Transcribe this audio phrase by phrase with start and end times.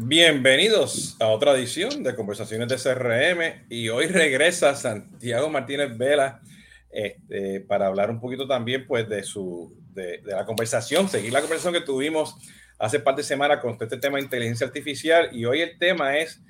[0.00, 6.40] Bienvenidos a otra edición de Conversaciones de CRM y hoy regresa Santiago Martínez Vela
[6.88, 11.74] este, para hablar un poquito también pues de, su, de, la conversación, seguir la conversación
[11.74, 12.36] que tuvimos
[12.78, 16.40] hace par de semanas con este tema de inteligencia artificial y hoy el tema es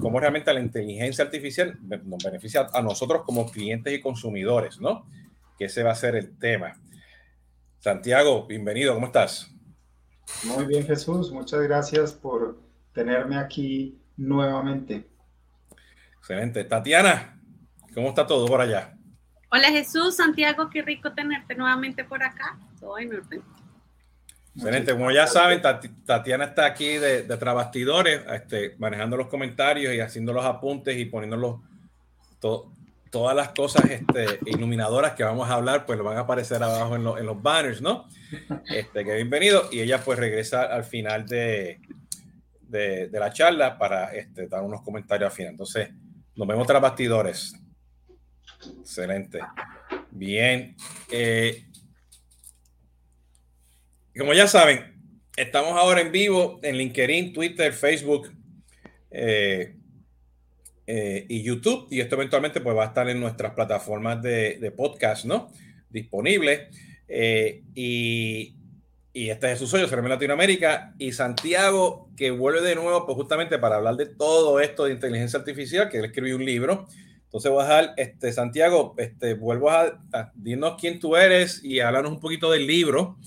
[0.00, 5.06] cómo realmente la inteligencia artificial nos beneficia a nosotros como clientes y consumidores, ¿no?
[5.56, 6.76] Que ese va a ser el tema.
[7.78, 9.48] Santiago, bienvenido, ¿cómo estás?
[10.42, 15.08] Muy bien, Jesús, muchas gracias por tenerme aquí nuevamente.
[16.18, 16.64] Excelente.
[16.64, 17.40] Tatiana,
[17.94, 18.96] ¿cómo está todo por allá?
[19.50, 22.58] Hola Jesús, Santiago, qué rico tenerte nuevamente por acá.
[22.78, 23.42] Todo en orden.
[24.54, 24.92] Excelente.
[24.92, 25.62] Como ya saben,
[26.04, 31.04] Tatiana está aquí de, de Trabastidores, este, manejando los comentarios y haciendo los apuntes y
[31.06, 31.62] poniendo
[33.10, 36.96] todas las cosas este, iluminadoras que vamos a hablar, pues lo van a aparecer abajo
[36.96, 38.06] en, en los banners, ¿no?
[38.66, 39.68] Este, que bienvenido.
[39.72, 41.80] Y ella pues regresa al final de,
[42.70, 45.52] de, la charla para este, dar unos comentarios al final.
[45.52, 45.90] Entonces,
[46.36, 47.54] nos vemos tras bastidores.
[48.80, 49.40] Excelente.
[50.10, 50.76] Bien.
[51.10, 51.64] Eh,
[54.16, 55.00] como ya saben,
[55.36, 58.32] estamos ahora en vivo en LinkedIn, Twitter, Facebook
[59.10, 59.76] eh,
[60.86, 61.88] eh, y YouTube.
[61.90, 65.52] Y esto eventualmente pues, va a estar en nuestras plataformas de, de podcast, ¿no?
[65.88, 66.70] Disponible.
[67.74, 68.56] y,
[69.12, 70.94] y este es su sueño, en Latinoamérica.
[70.98, 75.38] Y Santiago, que vuelve de nuevo, pues justamente para hablar de todo esto de inteligencia
[75.38, 76.86] artificial, que él escribió un libro.
[77.24, 81.80] Entonces voy a dejar, este, Santiago, este, vuelvo a, a dinos quién tú eres y
[81.80, 83.18] háblanos un poquito del libro.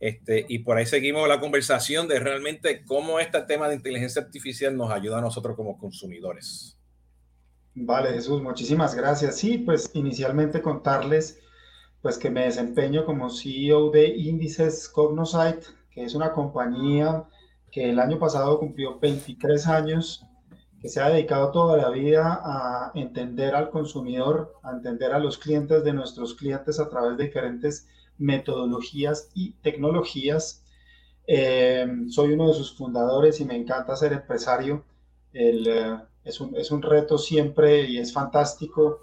[0.00, 4.76] Este, y por ahí seguimos la conversación de realmente cómo este tema de inteligencia artificial
[4.76, 6.78] nos ayuda a nosotros como consumidores.
[7.74, 9.36] Vale, Jesús, muchísimas gracias.
[9.36, 11.40] Sí, pues inicialmente contarles
[12.02, 17.24] pues que me desempeño como CEO de Índices Cognosite, que es una compañía
[17.70, 20.24] que el año pasado cumplió 23 años,
[20.80, 25.36] que se ha dedicado toda la vida a entender al consumidor, a entender a los
[25.38, 30.64] clientes de nuestros clientes a través de diferentes metodologías y tecnologías.
[31.26, 34.84] Eh, soy uno de sus fundadores y me encanta ser empresario.
[35.32, 39.00] Eh, es, un, es un reto siempre y es fantástico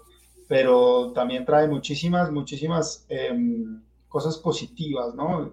[0.48, 5.52] pero también trae muchísimas, muchísimas em, cosas positivas, ¿no?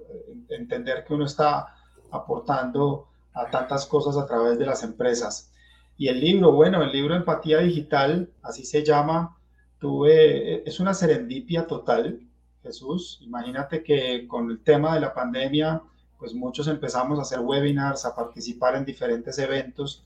[0.50, 1.76] Entender que uno está
[2.12, 5.52] aportando a tantas cosas a través de las empresas.
[5.98, 9.38] Y el libro, bueno, el libro Empatía Digital, así se llama,
[9.80, 12.20] tuve, es una serendipia total,
[12.62, 13.20] Jesús.
[13.22, 15.82] Imagínate que con el tema de la pandemia,
[16.20, 20.06] pues muchos empezamos a hacer webinars, a participar en diferentes eventos.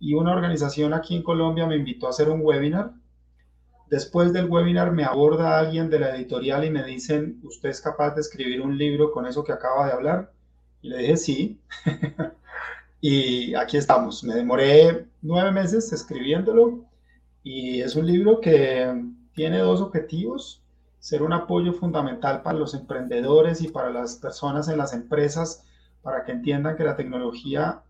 [0.00, 2.92] Y una organización aquí en Colombia me invitó a hacer un webinar
[3.92, 8.14] Después del webinar me aborda alguien de la editorial y me dicen, ¿usted es capaz
[8.14, 10.32] de escribir un libro con eso que acaba de hablar?
[10.80, 11.60] Y le dije, sí.
[13.02, 14.24] y aquí estamos.
[14.24, 16.86] Me demoré nueve meses escribiéndolo
[17.42, 18.90] y es un libro que
[19.34, 20.62] tiene dos objetivos.
[20.98, 25.64] Ser un apoyo fundamental para los emprendedores y para las personas en las empresas
[26.00, 27.82] para que entiendan que la tecnología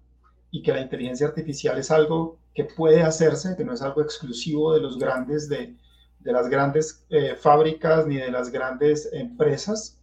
[0.50, 4.74] y que la inteligencia artificial es algo que puede hacerse, que no es algo exclusivo
[4.74, 5.76] de los grandes de,
[6.22, 9.98] de las grandes eh, fábricas ni de las grandes empresas.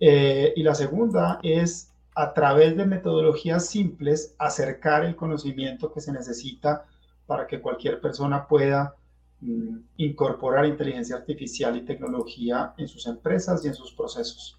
[0.00, 6.12] Eh, y la segunda es a través de metodologías simples acercar el conocimiento que se
[6.12, 6.86] necesita
[7.26, 8.96] para que cualquier persona pueda
[9.40, 14.58] mm, incorporar inteligencia artificial y tecnología en sus empresas y en sus procesos.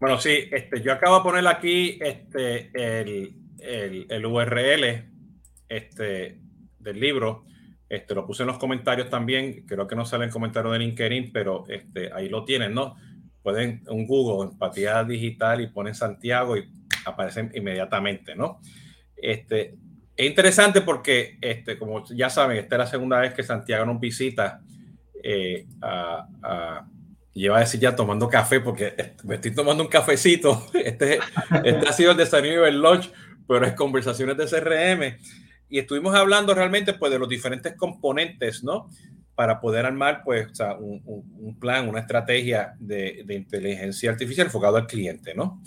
[0.00, 5.10] Bueno, sí, este, yo acabo de poner aquí este, el, el, el URL
[5.68, 6.40] este,
[6.78, 7.44] del libro
[7.88, 11.32] este, lo puse en los comentarios también, creo que no sale en comentario de LinkedIn,
[11.32, 12.96] pero este, ahí lo tienen, ¿no?
[13.42, 16.68] Pueden un Google, empatía digital y ponen Santiago y
[17.04, 18.60] aparecen inmediatamente, ¿no?
[19.16, 19.74] Este,
[20.16, 24.00] es interesante porque, este, como ya saben, esta es la segunda vez que Santiago nos
[24.00, 24.60] visita.
[25.22, 26.86] Eh, a, a,
[27.32, 30.66] lleva a decir ya tomando café porque me estoy tomando un cafecito.
[30.74, 31.18] Este,
[31.64, 33.10] este ha sido el desayuno del lunch,
[33.46, 35.18] pero es conversaciones de CRM
[35.68, 38.88] y estuvimos hablando realmente pues de los diferentes componentes, ¿no?
[39.34, 44.86] Para poder armar pues un, un, plan, una estrategia de, de, inteligencia artificial enfocado al
[44.86, 45.60] cliente, ¿no?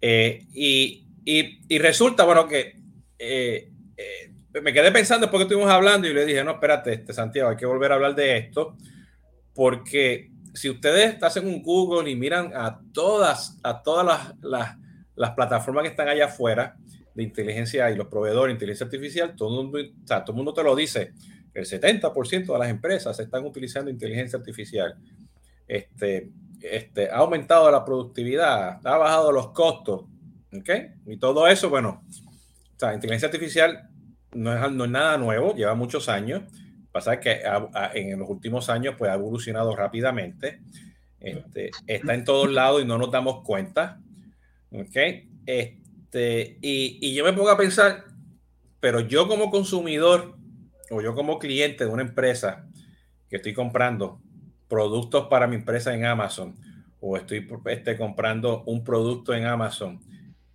[0.00, 2.80] Eh, y, y, y, resulta, bueno, que
[3.18, 4.32] eh, eh,
[4.62, 7.56] me quedé pensando después que estuvimos hablando y le dije, no, espérate, este, Santiago, hay
[7.56, 8.76] que volver a hablar de esto,
[9.54, 14.76] porque si ustedes hacen un Google y miran a todas, a todas las, las,
[15.16, 16.76] las plataformas que están allá afuera,
[17.14, 20.36] de inteligencia y los proveedores de inteligencia artificial, todo el mundo, o sea, todo el
[20.36, 21.12] mundo te lo dice.
[21.52, 24.96] El 70% de las empresas están utilizando inteligencia artificial.
[25.68, 26.30] Este,
[26.60, 30.04] este, ha aumentado la productividad, ha bajado los costos.
[30.52, 30.70] ¿ok?
[31.06, 33.88] Y todo eso, bueno, o sea, inteligencia artificial
[34.32, 36.42] no es, no es nada nuevo, lleva muchos años.
[36.90, 37.42] Pasa que
[37.94, 40.60] en los últimos años pues, ha evolucionado rápidamente.
[41.18, 44.00] Este, está en todos lados y no nos damos cuenta.
[44.70, 44.96] ¿Ok?
[45.46, 45.83] Este,
[46.20, 48.04] y, y yo me pongo a pensar,
[48.80, 50.36] pero yo como consumidor
[50.90, 52.68] o yo como cliente de una empresa
[53.28, 54.20] que estoy comprando
[54.68, 56.56] productos para mi empresa en Amazon
[57.06, 60.00] o estoy este, comprando un producto en Amazon,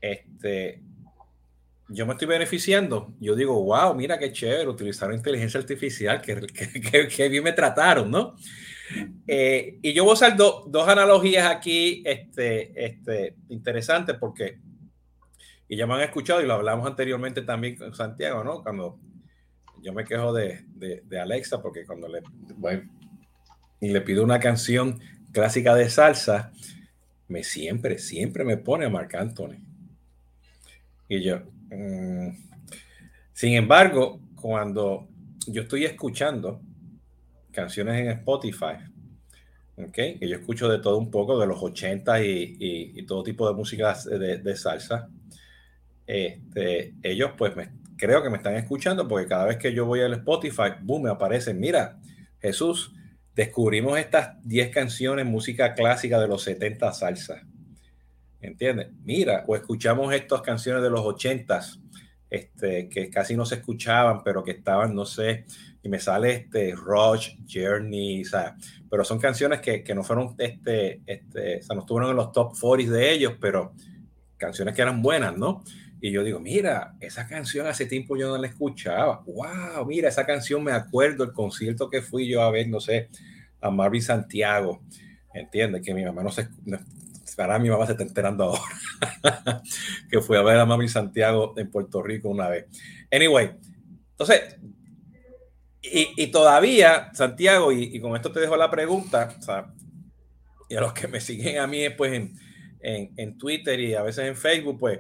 [0.02, 0.82] este,
[1.90, 3.14] yo me estoy beneficiando.
[3.20, 8.36] Yo digo, wow, mira qué chévere, utilizar inteligencia artificial, que, bien me trataron, ¿no?
[9.28, 14.58] Eh, y yo voy a usar dos analogías aquí este, este, interesantes porque,
[15.70, 18.64] y ya me han escuchado y lo hablamos anteriormente también con Santiago, ¿no?
[18.64, 19.00] Cuando
[19.84, 22.22] yo me quejo de, de, Alexa porque cuando le,
[23.80, 25.00] y le pido una canción
[25.32, 26.52] clásica de salsa,
[27.28, 29.58] me siempre, siempre me pone a Marc Anthony.
[31.08, 32.30] Y yo, mm".
[33.32, 35.08] sin embargo, cuando
[35.46, 36.62] yo estoy escuchando
[37.52, 38.78] canciones en Spotify,
[39.94, 43.56] que yo escucho de todo un poco, de los 80 y, y, todo tipo de
[43.56, 45.10] música de, de salsa,
[46.10, 50.02] este, ellos pues me, creo que me están escuchando porque cada vez que yo voy
[50.02, 52.00] al Spotify, boom, me aparecen, mira,
[52.40, 52.96] Jesús,
[53.36, 57.44] descubrimos estas 10 canciones, música clásica de los 70 salsa.
[58.42, 58.88] ¿Entiendes?
[59.04, 61.60] Mira, o escuchamos estas canciones de los 80
[62.30, 65.46] este, que casi no se escuchaban, pero que estaban, no sé,
[65.84, 68.56] y me sale este Rush, Journey, o sea,
[68.90, 72.32] pero son canciones que, que no fueron, este, este, o sea, no estuvieron en los
[72.32, 73.74] top 40 de ellos, pero
[74.38, 75.64] canciones que eran buenas, ¿no?
[76.02, 79.22] Y yo digo, mira, esa canción hace tiempo yo no la escuchaba.
[79.26, 79.86] ¡Wow!
[79.86, 83.10] Mira, esa canción me acuerdo el concierto que fui yo a ver, no sé,
[83.60, 84.82] a Marvin Santiago.
[85.34, 85.82] ¿Entiendes?
[85.84, 86.48] Que mi mamá no se.
[87.38, 89.62] Ahora mi mamá se está enterando ahora.
[90.12, 92.66] que fui a ver a Marvin Santiago en Puerto Rico una vez.
[93.12, 93.52] Anyway,
[94.12, 94.58] entonces.
[95.82, 99.74] Y, todavía, Santiago, y, con esto te dejo la pregunta, o sea,
[100.70, 102.34] y a los que me siguen a mí, pues en,
[102.82, 105.00] en, en Twitter y a veces en Facebook, pues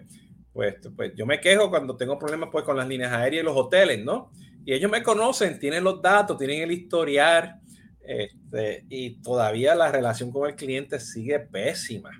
[0.59, 3.55] pues, pues yo me quejo cuando tengo problemas pues con las líneas aéreas y los
[3.55, 4.29] hoteles, ¿no?
[4.65, 7.61] Y ellos me conocen, tienen los datos, tienen el historial,
[8.01, 12.11] este, y todavía la relación con el cliente sigue pésima.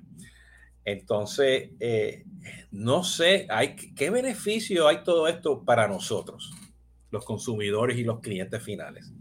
[0.86, 2.24] Entonces, eh,
[2.72, 6.54] no sé, hay, ¿qué beneficio hay todo esto para nosotros,
[7.12, 9.12] los consumidores y los clientes finales?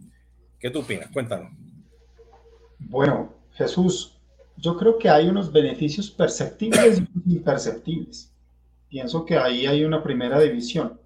[0.61, 1.11] ¿Qué tú opinas?
[1.11, 1.51] Cuéntanos.
[2.79, 4.17] Bueno, Jesús,
[4.59, 8.33] yo creo que hay unos beneficios perceptibles y imperceptibles.
[8.89, 10.99] Pienso que ahí hay una primera división.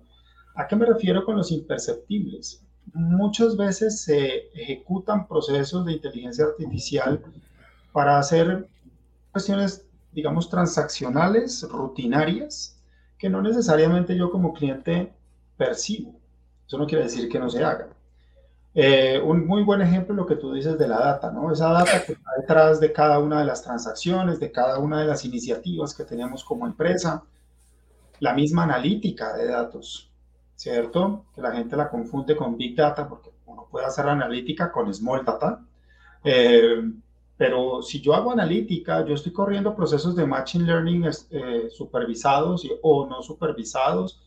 [0.55, 2.63] ¿A qué me refiero con los imperceptibles?
[2.93, 7.21] Muchas veces se ejecutan procesos de inteligencia artificial
[7.93, 8.69] para hacer
[9.31, 12.79] cuestiones, digamos, transaccionales, rutinarias,
[13.19, 15.13] que no necesariamente yo como cliente
[15.57, 16.15] percibo.
[16.67, 17.89] Eso no quiere decir que no se haga.
[18.75, 21.53] Eh, un muy buen ejemplo es lo que tú dices de la data, ¿no?
[21.53, 25.07] Esa data que está detrás de cada una de las transacciones, de cada una de
[25.07, 27.23] las iniciativas que tenemos como empresa,
[28.23, 30.09] la misma analítica de datos,
[30.55, 31.25] ¿cierto?
[31.35, 35.25] Que la gente la confunde con Big Data porque uno puede hacer analítica con Small
[35.25, 35.61] Data.
[36.23, 36.89] Eh,
[37.37, 43.09] pero si yo hago analítica, yo estoy corriendo procesos de Machine Learning eh, supervisados o
[43.09, 44.23] no supervisados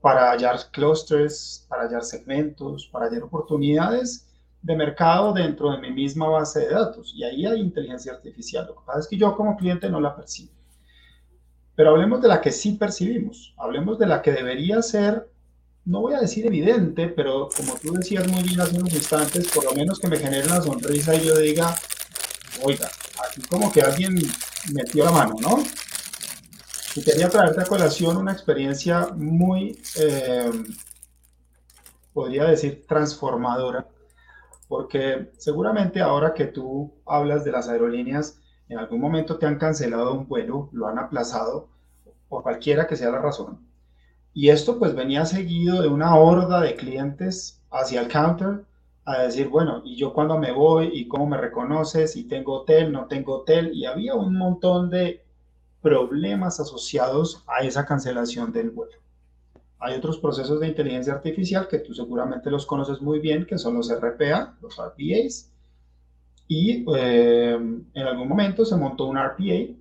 [0.00, 4.26] para hallar clusters, para hallar segmentos, para hallar oportunidades
[4.60, 7.12] de mercado dentro de mi misma base de datos.
[7.14, 8.66] Y ahí hay inteligencia artificial.
[8.66, 10.55] Lo que pasa es que yo como cliente no la percibo.
[11.76, 15.30] Pero hablemos de la que sí percibimos, hablemos de la que debería ser,
[15.84, 19.64] no voy a decir evidente, pero como tú decías muy bien hace unos instantes, por
[19.64, 21.76] lo menos que me genere una sonrisa y yo diga,
[22.62, 22.88] oiga,
[23.24, 24.16] aquí como que alguien
[24.72, 25.62] metió la mano, ¿no?
[26.96, 30.50] Y quería traerte a colación una experiencia muy, eh,
[32.14, 33.86] podría decir, transformadora,
[34.66, 40.14] porque seguramente ahora que tú hablas de las aerolíneas, en algún momento te han cancelado
[40.14, 41.68] un vuelo, lo han aplazado,
[42.28, 43.58] por cualquiera que sea la razón.
[44.34, 48.64] Y esto pues venía seguido de una horda de clientes hacia el counter
[49.04, 50.90] a decir, bueno, ¿y yo cuándo me voy?
[50.92, 52.16] ¿Y cómo me reconoces?
[52.16, 52.92] ¿Y tengo hotel?
[52.92, 53.70] ¿No tengo hotel?
[53.72, 55.24] Y había un montón de
[55.80, 58.98] problemas asociados a esa cancelación del vuelo.
[59.78, 63.74] Hay otros procesos de inteligencia artificial que tú seguramente los conoces muy bien, que son
[63.74, 65.52] los RPA, los RPAs,
[66.48, 69.74] y eh, en algún momento se montó un RPA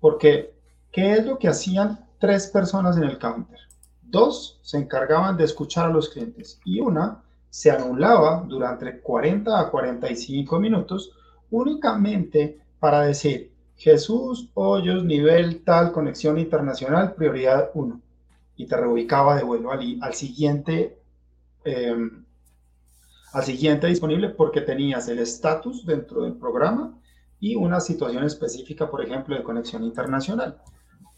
[0.00, 0.54] porque
[0.90, 3.58] ¿qué es lo que hacían tres personas en el counter?
[4.02, 9.70] Dos se encargaban de escuchar a los clientes y una se anulaba durante 40 a
[9.70, 11.12] 45 minutos
[11.50, 18.00] únicamente para decir Jesús Hoyos, nivel tal, conexión internacional, prioridad 1.
[18.56, 20.98] y te reubicaba de vuelo al, siguiente
[21.64, 22.25] em,
[23.36, 26.98] al siguiente disponible porque tenías el estatus dentro del programa
[27.38, 30.56] y una situación específica, por ejemplo, de conexión internacional.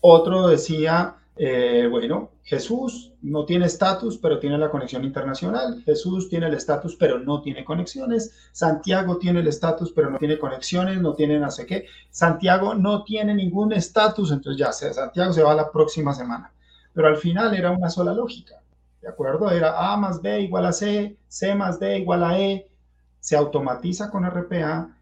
[0.00, 5.80] Otro decía, eh, bueno, Jesús no tiene estatus, pero tiene la conexión internacional.
[5.84, 8.34] Jesús tiene el estatus, pero no tiene conexiones.
[8.50, 11.86] Santiago tiene el estatus, pero no tiene conexiones, no tiene no sé qué.
[12.10, 16.50] Santiago no tiene ningún estatus, entonces ya, Santiago se va la próxima semana.
[16.92, 18.60] Pero al final era una sola lógica.
[19.00, 19.50] ¿De acuerdo?
[19.50, 22.70] Era A más B igual a C, C más D igual a E,
[23.20, 24.96] se automatiza con RPA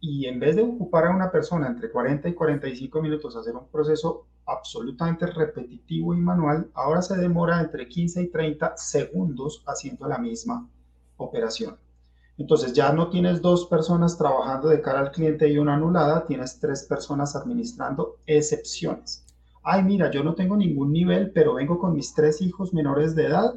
[0.00, 3.68] y en vez de ocupar a una persona entre 40 y 45 minutos hacer un
[3.68, 10.18] proceso absolutamente repetitivo y manual, ahora se demora entre 15 y 30 segundos haciendo la
[10.18, 10.68] misma
[11.16, 11.76] operación.
[12.38, 16.58] Entonces ya no tienes dos personas trabajando de cara al cliente y una anulada, tienes
[16.60, 19.24] tres personas administrando excepciones
[19.62, 23.26] ay, mira, yo no tengo ningún nivel, pero vengo con mis tres hijos menores de
[23.26, 23.54] edad,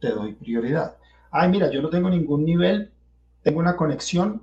[0.00, 0.96] te doy prioridad.
[1.30, 2.90] Ay, mira, yo no tengo ningún nivel,
[3.42, 4.42] tengo una conexión,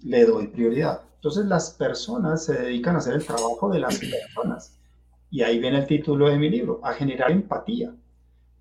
[0.00, 1.02] le doy prioridad.
[1.16, 4.78] Entonces las personas se dedican a hacer el trabajo de las personas.
[5.30, 7.94] Y ahí viene el título de mi libro, a generar empatía.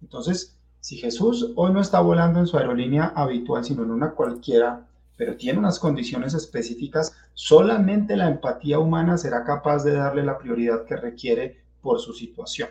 [0.01, 4.87] Entonces, si Jesús hoy no está volando en su aerolínea habitual, sino en una cualquiera,
[5.17, 10.85] pero tiene unas condiciones específicas, solamente la empatía humana será capaz de darle la prioridad
[10.85, 12.69] que requiere por su situación.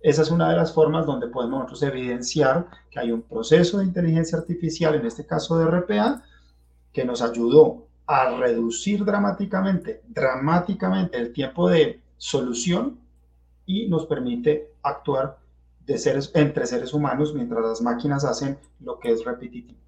[0.00, 3.84] Esa es una de las formas donde podemos nosotros evidenciar que hay un proceso de
[3.84, 6.22] inteligencia artificial, en este caso de RPA,
[6.92, 12.98] que nos ayudó a reducir dramáticamente, dramáticamente el tiempo de solución
[13.66, 15.38] y nos permite actuar
[15.86, 19.83] entre seres humanos mientras las máquinas hacen lo que es repetitivo.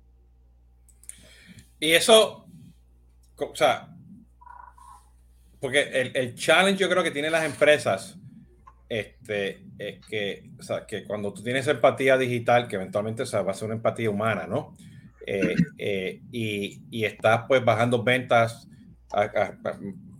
[1.78, 2.46] Y eso,
[3.36, 3.88] o sea,
[5.60, 8.18] porque el, el challenge yo creo que tienen las empresas
[8.88, 13.50] este, es que, o sea, que cuando tú tienes empatía digital, que eventualmente o va
[13.50, 14.76] a ser una empatía humana, ¿no?
[15.26, 18.68] Eh, eh, y, y, estás pues bajando ventas,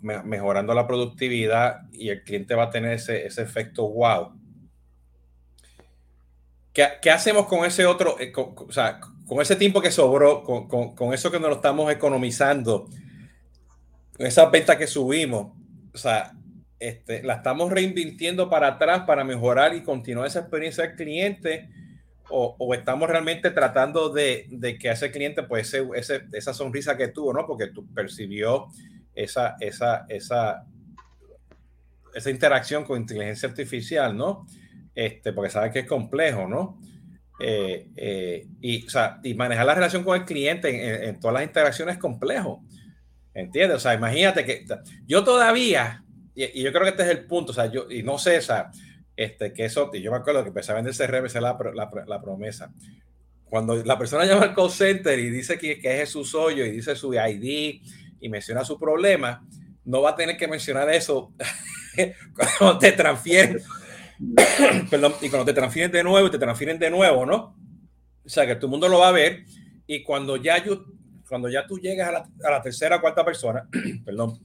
[0.02, 4.32] mejorando la productividad y el cliente va a tener ese, ese efecto wow.
[6.72, 10.42] ¿Qué, ¿Qué, hacemos con ese otro, eh, con, o sea, con ese tiempo que sobró,
[10.42, 12.88] con, con, con eso que nos lo estamos economizando,
[14.18, 15.52] esas ventas que subimos?
[15.92, 16.32] O sea,
[16.78, 21.70] este, la estamos reinvirtiendo para atrás para mejorar y continuar esa experiencia del cliente
[22.28, 27.32] o, estamos realmente tratando de, de, que ese cliente, pues ese, esa sonrisa que tuvo,
[27.32, 27.46] ¿no?
[27.46, 28.66] Porque tú percibió
[29.14, 30.66] esa, esa, esa,
[32.14, 34.46] esa interacción con inteligencia artificial, ¿no?
[34.94, 36.80] Este, porque sabe que es complejo, ¿no?
[37.38, 41.34] Eh, eh, y, o sea, y manejar la relación con el cliente en, en todas
[41.34, 42.62] las interacciones es complejo.
[43.34, 43.76] ¿Entiendes?
[43.76, 44.64] O sea, imagínate que
[45.06, 46.02] yo todavía
[46.36, 48.42] y, yo creo que este es el punto, o sea, yo, y no sé, o
[48.42, 48.70] sea,
[49.16, 51.58] este, que eso, y yo me acuerdo que empecé a vender CRM, esa es la,
[51.74, 52.72] la, la, promesa.
[53.46, 56.70] Cuando la persona llama al call center y dice que, que es su soyo y
[56.70, 57.80] dice su ID
[58.20, 59.46] y menciona su problema,
[59.84, 61.32] no va a tener que mencionar eso
[62.58, 63.58] cuando te transfieren.
[64.90, 67.56] Perdón, y cuando te transfieren de nuevo te transfieren de nuevo, ¿no?
[68.24, 69.44] O sea, que todo mundo lo va a ver
[69.86, 70.84] y cuando ya, yo,
[71.28, 73.68] cuando ya tú llegas a la, a la tercera o cuarta persona,
[74.04, 74.38] perdón,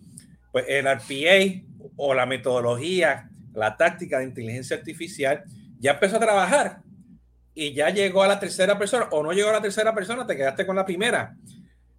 [0.51, 5.43] pues el RPA o la metodología, la táctica de inteligencia artificial
[5.79, 6.81] ya empezó a trabajar
[7.53, 10.35] y ya llegó a la tercera persona o no llegó a la tercera persona, te
[10.35, 11.35] quedaste con la primera.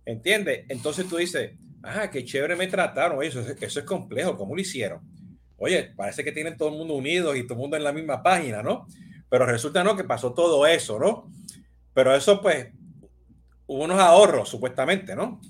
[0.04, 0.64] ¿Entiendes?
[0.68, 1.52] Entonces tú dices,
[1.82, 3.22] ah, qué chévere me trataron.
[3.22, 5.00] Eso, eso es complejo, ¿cómo lo hicieron?
[5.64, 8.20] Oye, parece que tienen todo el mundo unido y todo el mundo en la misma
[8.20, 8.88] página, ¿no?
[9.30, 9.96] Pero resulta, ¿no?
[9.96, 11.30] Que pasó todo eso, ¿no?
[11.94, 12.72] Pero eso, pues,
[13.66, 15.40] hubo unos ahorros, supuestamente, ¿no?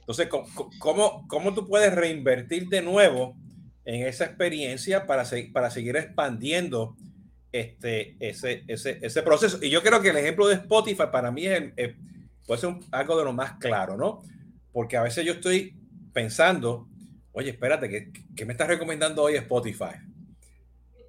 [0.00, 0.28] Entonces,
[0.80, 3.36] ¿cómo, cómo tú puedes reinvertir de nuevo
[3.84, 6.96] en esa experiencia para, para seguir expandiendo
[7.52, 9.60] este, ese, ese, ese, proceso?
[9.62, 11.94] Y yo creo que el ejemplo de Spotify para mí es,
[12.44, 14.20] puede ser algo de lo más claro, ¿no?
[14.72, 15.76] Porque a veces yo estoy
[16.12, 16.88] pensando,
[17.32, 19.96] oye, espérate, ¿qué, me estás recomendando hoy Spotify?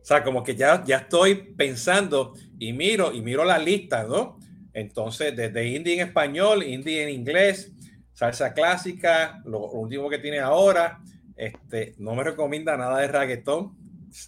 [0.01, 4.39] O sea, como que ya, ya estoy pensando y miro y miro la lista, ¿no?
[4.73, 7.71] Entonces, desde indie en español, indie en inglés,
[8.13, 10.99] salsa clásica, lo, último que tiene ahora,
[11.35, 13.77] este, no me recomienda nada de reggaetón,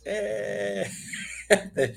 [0.06, 0.88] eh,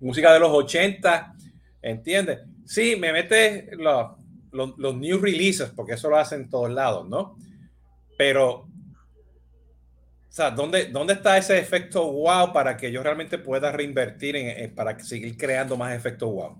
[0.00, 1.34] música de los 80,
[1.82, 2.40] ¿entiendes?
[2.64, 4.12] Sí, me mete los,
[4.52, 7.36] los, new releases, porque eso lo hacen en todos lados, ¿no?
[8.16, 8.68] Pero,
[10.34, 14.74] o sea, ¿dónde, ¿dónde está ese efecto wow para que yo realmente pueda reinvertir en,
[14.74, 16.56] para seguir creando más efecto wow?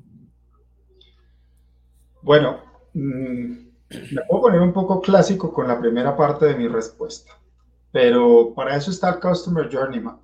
[2.23, 2.63] Bueno,
[2.95, 3.65] mmm
[4.11, 7.33] me puedo poner un poco clásico con la primera parte de mi respuesta,
[7.93, 10.21] pero para eso está el Customer Journey Map.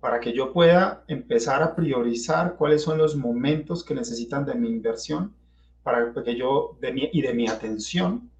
[0.00, 4.68] para que yo pueda empezar a priorizar cuáles son los momentos que necesitan de mi
[4.68, 5.34] inversión
[5.82, 8.30] para que yo de mi, y de mi atención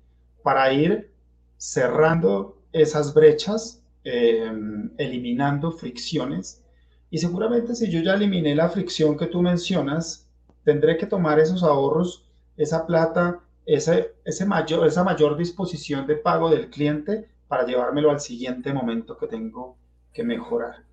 [0.42, 1.10] para ir
[1.56, 6.62] cerrando esas brechas, em, eliminando fricciones.
[7.10, 10.28] Y seguramente si yo ya eliminé la fricción que tú mencionas,
[10.64, 12.24] tendré que tomar esos ahorros,
[12.56, 18.20] esa plata, ese, ese mayor, esa mayor disposición de pago del cliente para llevármelo al
[18.20, 19.76] siguiente momento que tengo
[20.12, 20.84] que mejorar.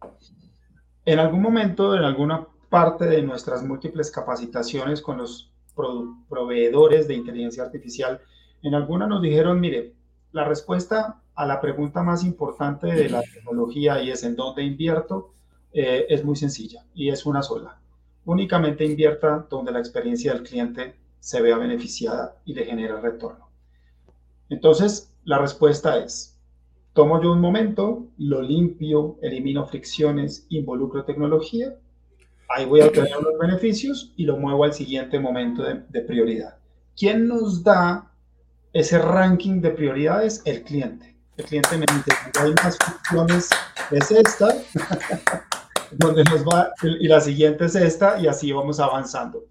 [1.05, 5.51] En algún momento, en alguna parte de nuestras múltiples capacitaciones con los
[6.29, 8.21] proveedores de inteligencia artificial,
[8.61, 9.93] en alguna nos dijeron, mire,
[10.31, 15.33] la respuesta a la pregunta más importante de la tecnología y es en dónde invierto,
[15.73, 17.79] eh, es muy sencilla y es una sola.
[18.25, 23.49] Únicamente invierta donde la experiencia del cliente se vea beneficiada y le genere retorno.
[24.49, 26.37] Entonces, la respuesta es,
[26.93, 31.75] tomo yo un momento, lo limpio, elimino fricciones, involucro tecnología,
[32.49, 36.57] ahí voy a obtener los beneficios y lo muevo al siguiente momento de prioridad.
[36.97, 38.11] ¿Quién nos da
[38.73, 40.41] ese ranking de prioridades?
[40.45, 41.10] El cliente.
[41.41, 43.49] El cliente me dice, hay más fricciones,
[43.89, 44.53] es esta,
[45.91, 49.43] donde nos va, y la siguiente es esta, y así vamos avanzando.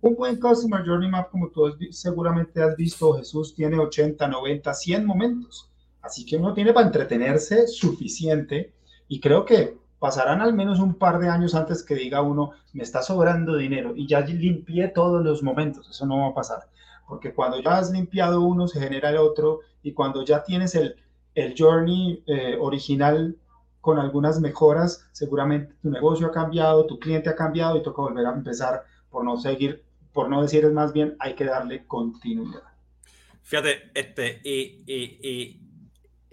[0.00, 5.06] Un buen Customer Journey Map, como tú seguramente has visto, Jesús, tiene 80, 90, 100
[5.06, 5.70] momentos.
[6.02, 8.74] Así que uno tiene para entretenerse suficiente
[9.06, 12.82] y creo que pasarán al menos un par de años antes que diga uno, me
[12.82, 15.88] está sobrando dinero y ya limpié todos los momentos.
[15.88, 16.68] Eso no va a pasar.
[17.06, 20.96] Porque cuando ya has limpiado uno, se genera el otro y cuando ya tienes el,
[21.36, 23.36] el journey eh, original
[23.80, 28.26] con algunas mejoras, seguramente tu negocio ha cambiado, tu cliente ha cambiado y toca volver
[28.26, 32.62] a empezar por no seguir, por no decir es más bien, hay que darle continuidad.
[33.42, 35.60] Fíjate, este, y, y,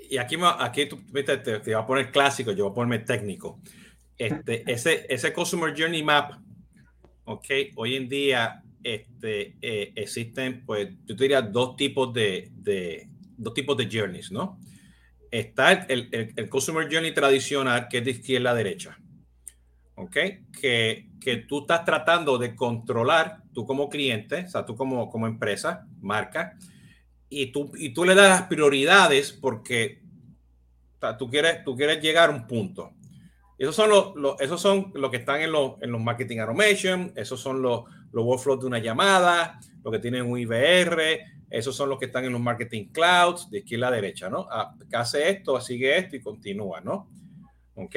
[0.10, 3.60] y, aquí, aquí tú, te, te, te, a poner clásico, yo voy a ponerme técnico.
[4.18, 6.32] Este, ese, ese Customer Journey Map,
[7.26, 7.46] ok,
[7.76, 13.54] hoy en día este, eh, existen, pues, yo te diría dos tipos de, de, dos
[13.54, 14.58] tipos de journeys, ¿no?
[15.34, 19.00] Está el, el, el, Customer Journey tradicional, que es de izquierda a derecha,
[19.96, 20.16] ok,
[20.62, 25.26] que, que tú estás tratando de controlar, tú como cliente, o sea, tú como, como
[25.26, 26.56] empresa, marca,
[27.30, 30.04] y tú, y tú le das las prioridades porque
[31.18, 32.92] tú, quieres, tú quieres llegar a un punto.
[33.58, 37.12] Esos son los, los esos son los que están en los, en los marketing automation,
[37.16, 41.88] esos son los, los workflows de una llamada, los que tienen un IVR, esos son
[41.88, 44.48] los que están en los marketing clouds, de izquierda a derecha, ¿no?
[44.50, 47.12] Ah, hace esto, sigue esto y continúa, ¿no?
[47.76, 47.96] ¿Ok?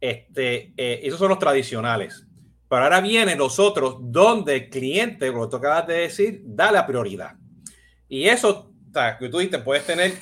[0.00, 2.24] Este, eh, esos son los tradicionales.
[2.68, 6.70] Pero ahora vienen los otros donde el cliente, lo que tú acabas de decir, da
[6.70, 7.34] la prioridad.
[8.08, 8.72] Y eso,
[9.18, 10.12] que tú dices, puedes tener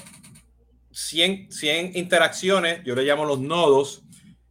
[0.92, 4.02] 100, 100 interacciones, yo le llamo los nodos,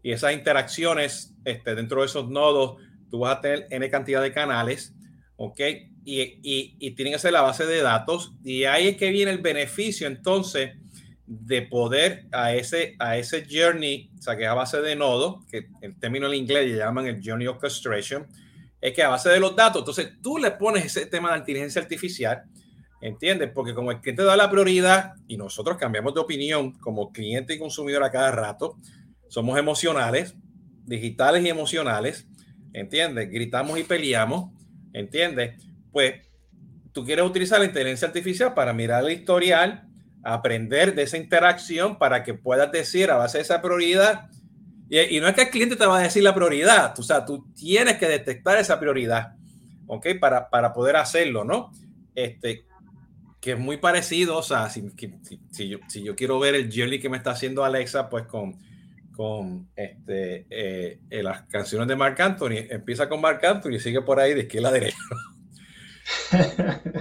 [0.03, 2.77] y esas interacciones, este, dentro de esos nodos,
[3.09, 4.93] tú vas a tener N cantidad de canales,
[5.37, 5.59] ¿ok?
[6.07, 9.31] Y, y, y tienen que ser la base de datos, y ahí es que viene
[9.31, 10.73] el beneficio entonces
[11.27, 15.43] de poder a ese, a ese journey, o sea, que es a base de nodos,
[15.49, 18.27] que el término en inglés le llaman el journey orchestration,
[18.79, 21.81] es que a base de los datos, entonces tú le pones ese tema de inteligencia
[21.81, 22.43] artificial,
[23.01, 23.49] ¿entiendes?
[23.51, 27.59] Porque como el cliente da la prioridad y nosotros cambiamos de opinión como cliente y
[27.59, 28.77] consumidor a cada rato,
[29.27, 30.35] somos emocionales,
[30.85, 32.27] digitales y emocionales,
[32.73, 33.31] ¿entiendes?
[33.31, 34.51] Gritamos y peleamos,
[34.93, 35.59] ¿entiendes?
[35.95, 36.27] Pues
[36.91, 39.87] tú quieres utilizar la inteligencia artificial para mirar el historial,
[40.25, 44.29] aprender de esa interacción para que puedas decir a base de esa prioridad.
[44.89, 47.23] Y, y, no es que el cliente te va a decir la prioridad, o sea,
[47.23, 49.37] tú tienes que detectar esa prioridad,
[49.87, 50.07] ¿ok?
[50.19, 51.71] Para, para poder hacerlo, ¿no?
[52.13, 52.65] Este,
[53.39, 54.89] que es muy parecido, o sea, si,
[55.23, 58.25] si, si, yo, si yo quiero ver el journey que me está haciendo Alexa, pues
[58.25, 58.57] con,
[59.13, 64.01] con este, eh, eh, las canciones de Marc Anthony, empieza con Marc Anthony y sigue
[64.01, 64.97] por ahí de izquierda a derecha.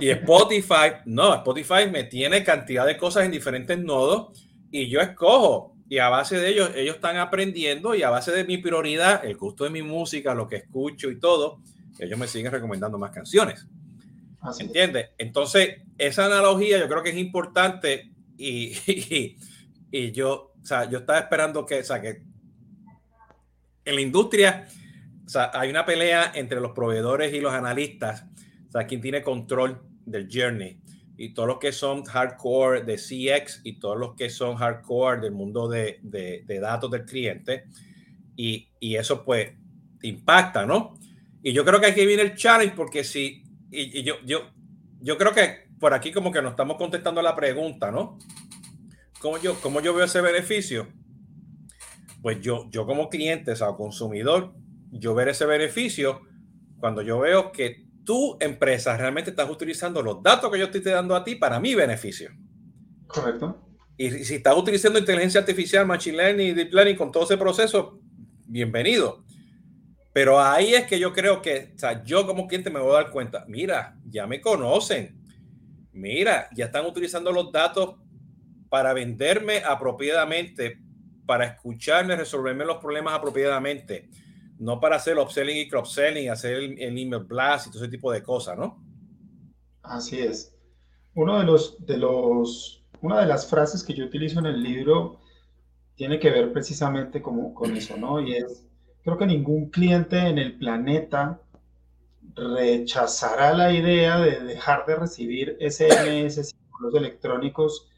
[0.01, 5.75] y Spotify, no, Spotify me tiene cantidad de cosas en diferentes nodos y yo escojo
[5.89, 9.37] y a base de ellos, ellos están aprendiendo y a base de mi prioridad, el
[9.37, 11.61] gusto de mi música, lo que escucho y todo,
[11.99, 13.67] ellos me siguen recomendando más canciones.
[14.41, 15.11] Así ¿Entiendes?
[15.19, 19.37] Entonces, esa analogía yo creo que es importante y, y,
[19.91, 22.23] y, yo, o sea, yo estaba esperando que, o sea, que
[23.85, 24.67] en la industria,
[25.25, 28.25] o sea, hay una pelea entre los proveedores y los analistas
[28.79, 30.79] sea, quien tiene control del journey
[31.17, 35.33] y todos los que son hardcore de CX y todos los que son hardcore del
[35.33, 37.65] mundo de, de, de datos del cliente.
[38.37, 39.53] Y, y, eso pues
[40.03, 40.99] impacta, ¿no?
[41.43, 44.51] Y yo creo que aquí viene el challenge porque si, y, y, yo, yo,
[45.01, 48.19] yo creo que por aquí como que nos estamos contestando la pregunta, ¿no?
[49.21, 50.89] ¿Cómo yo, cómo yo veo ese beneficio?
[52.25, 54.55] pues yo, yo como cliente, o sea, consumidor,
[54.91, 56.23] yo ver ese beneficio
[56.81, 61.17] cuando yo veo que tu empresa realmente estás utilizando los datos que yo estoy dando
[61.17, 62.31] a ti para mi beneficio.
[63.07, 63.61] Correcto.
[63.97, 68.01] Y si estás utilizando inteligencia artificial, machine learning, deep learning con todo ese proceso,
[68.47, 69.25] bienvenido.
[70.13, 73.03] Pero ahí es que yo creo que, o sea, yo como cliente me voy a
[73.03, 75.21] dar cuenta, mira, ya me conocen,
[75.93, 77.97] mira, ya están utilizando los datos
[78.69, 80.81] para venderme apropiadamente,
[81.27, 84.09] para escucharme, resolverme los problemas apropiadamente,
[84.59, 88.23] no para hacer upselling y cross-selling, hacer el, email blast y todo ese tipo de
[88.23, 88.83] cosas, ¿no?
[89.83, 90.55] Así es.
[91.15, 95.21] Uno de los, de los, una de las frases que yo utilizo en el libro
[95.95, 98.21] tiene que ver precisamente como, con eso, ¿no?
[98.21, 98.67] Y es,
[99.03, 101.41] creo que ningún cliente en el planeta
[102.35, 107.89] rechazará la idea de dejar de recibir SMS, símbolos electrónicos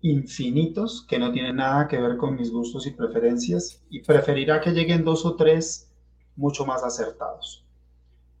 [0.00, 4.72] infinitos que no tienen nada que ver con mis gustos y preferencias y preferirá que
[4.72, 5.83] lleguen dos o tres
[6.36, 7.64] mucho más acertados.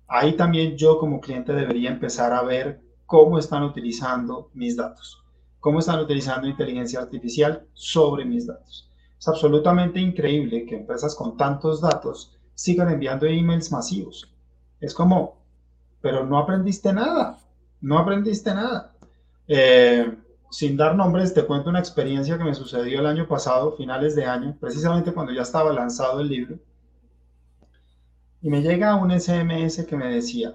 [0.06, 5.22] Ahí también yo como cliente debería empezar a ver cómo están utilizando mis datos,
[5.60, 8.90] cómo están utilizando inteligencia artificial sobre mis datos.
[9.18, 14.30] Es absolutamente increíble que empresas con tantos datos sigan enviando emails masivos.
[14.80, 15.38] Es como,
[16.00, 17.38] pero no aprendiste nada,
[17.80, 18.92] no aprendiste nada.
[19.48, 20.14] Eh,
[20.50, 24.24] sin dar nombres, te cuento una experiencia que me sucedió el año pasado, finales de
[24.24, 26.58] año, precisamente cuando ya estaba lanzado el libro.
[28.44, 30.54] Y me llega un SMS que me decía,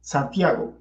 [0.00, 0.72] Santiago,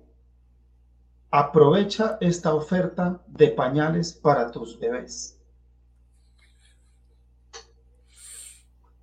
[1.31, 5.39] aprovecha esta oferta de pañales para tus bebés.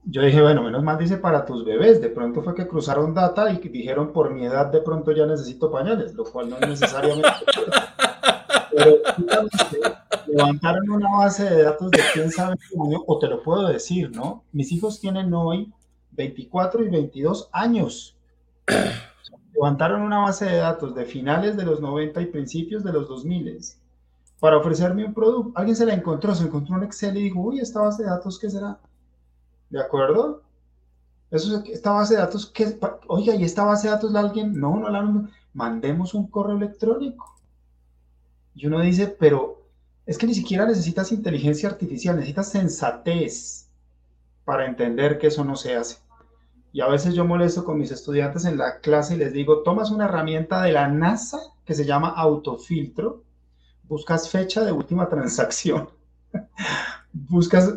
[0.04, 2.00] yo dije, bueno, menos mal dice para tus bebés.
[2.00, 5.72] De pronto fue que cruzaron data y dijeron por mi edad de pronto ya necesito
[5.72, 7.28] pañales, lo cual no es necesariamente.
[8.70, 9.00] Pero
[10.28, 14.44] levantaron una base de datos de quién sabe año, o te lo puedo decir, ¿no?
[14.52, 15.74] Mis hijos tienen hoy
[16.18, 18.16] 24 y 22 años.
[19.54, 23.58] Levantaron una base de datos de finales de los 90 y principios de los 2000
[24.40, 25.52] para ofrecerme un producto.
[25.54, 28.38] Alguien se la encontró, se encontró un Excel y dijo, uy, esta base de datos,
[28.38, 28.78] ¿qué será?
[29.70, 30.42] ¿De acuerdo?
[31.30, 32.78] Eso, esta base de datos, ¿qué?
[33.06, 34.58] Oiga, ¿y esta base de datos la alguien?
[34.58, 37.34] No, no la mandemos un correo electrónico.
[38.54, 39.62] Y uno dice, pero
[40.06, 43.68] es que ni siquiera necesitas inteligencia artificial, necesitas sensatez
[44.44, 46.07] para entender que eso no se hace.
[46.72, 49.90] Y a veces yo molesto con mis estudiantes en la clase y les digo, tomas
[49.90, 53.24] una herramienta de la NASA que se llama autofiltro,
[53.84, 55.88] buscas fecha de última transacción,
[57.12, 57.74] buscas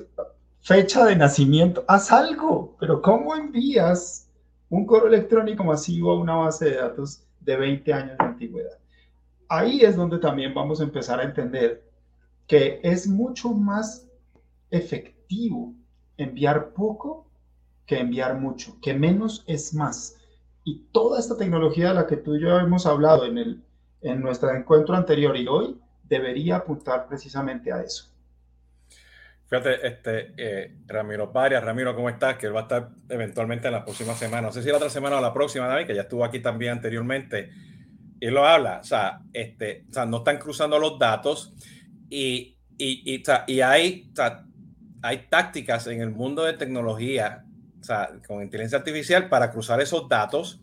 [0.62, 4.30] fecha de nacimiento, haz algo, pero ¿cómo envías
[4.70, 8.78] un correo electrónico masivo a una base de datos de 20 años de antigüedad?
[9.48, 11.84] Ahí es donde también vamos a empezar a entender
[12.48, 14.08] que es mucho más
[14.70, 15.74] efectivo
[16.18, 17.31] enviar poco
[17.86, 20.18] que enviar mucho, que menos es más.
[20.64, 23.64] Y toda esta tecnología de la que tú y yo hemos hablado en, el,
[24.02, 28.12] en nuestro encuentro anterior y hoy debería apuntar precisamente a eso.
[29.48, 32.38] Fíjate, este, eh, Ramiro Varias, Ramiro, ¿cómo estás?
[32.38, 34.48] Que él va a estar eventualmente en la próxima semana.
[34.48, 36.72] No sé si la otra semana o la próxima, David, que ya estuvo aquí también
[36.74, 37.50] anteriormente.
[38.22, 41.54] Y lo habla, o sea, este, o sea, no están cruzando los datos
[42.10, 44.46] y, y, y, y hay, o sea,
[45.02, 47.44] hay tácticas en el mundo de tecnología,
[47.82, 50.62] o sea, con inteligencia artificial para cruzar esos datos,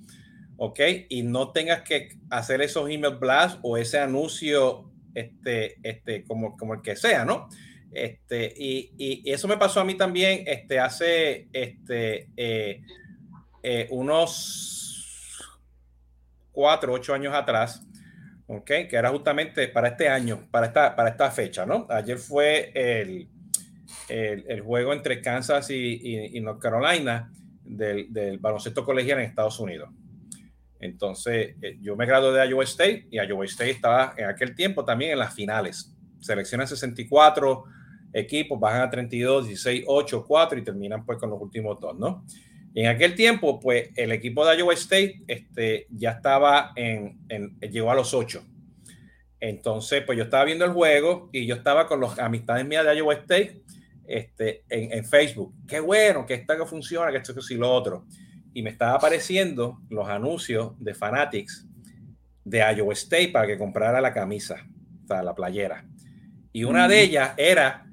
[0.57, 0.81] ¿ok?
[1.09, 6.75] Y no tengas que hacer esos email blasts o ese anuncio, este, este, como, como
[6.75, 7.49] el que sea, ¿no?
[7.91, 12.83] Este, y, y, eso me pasó a mí también este, hace este, eh,
[13.63, 15.59] eh, unos
[16.53, 17.83] cuatro, ocho años atrás,
[18.47, 21.87] okay, que era justamente para este año, para esta, para esta fecha, ¿no?
[21.89, 23.29] Ayer fue el,
[24.09, 27.33] el, juego entre Kansas y, North Carolina
[27.65, 29.91] del, baloncesto colegial en Estados Unidos.
[30.81, 34.85] Entonces, eh, yo me gradué de Iowa State y Iowa State estaba en aquel tiempo
[34.85, 35.93] también en las finales.
[36.21, 37.65] Selecciona 64
[38.13, 42.25] equipos, bajan a 32, 16, 8, 4 y terminan pues con los últimos dos, ¿no?
[42.75, 47.19] En aquel tiempo, pues el equipo de Iowa State este, ya estaba en,
[47.61, 48.41] llegó a los 8.
[49.41, 52.97] Entonces, pues yo estaba viendo el juego y yo estaba con los amistades mías de
[52.97, 53.63] Iowa State
[54.09, 55.55] este, en, en Facebook.
[55.67, 58.07] Qué bueno, que esta que funciona, que esto que sí lo otro.
[58.55, 61.67] Y me estaba apareciendo los anuncios de Fanatics
[62.45, 64.67] de Iowa State para que comprara la camisa,
[65.05, 65.87] o sea, la playera.
[66.53, 67.89] Y una de ellas era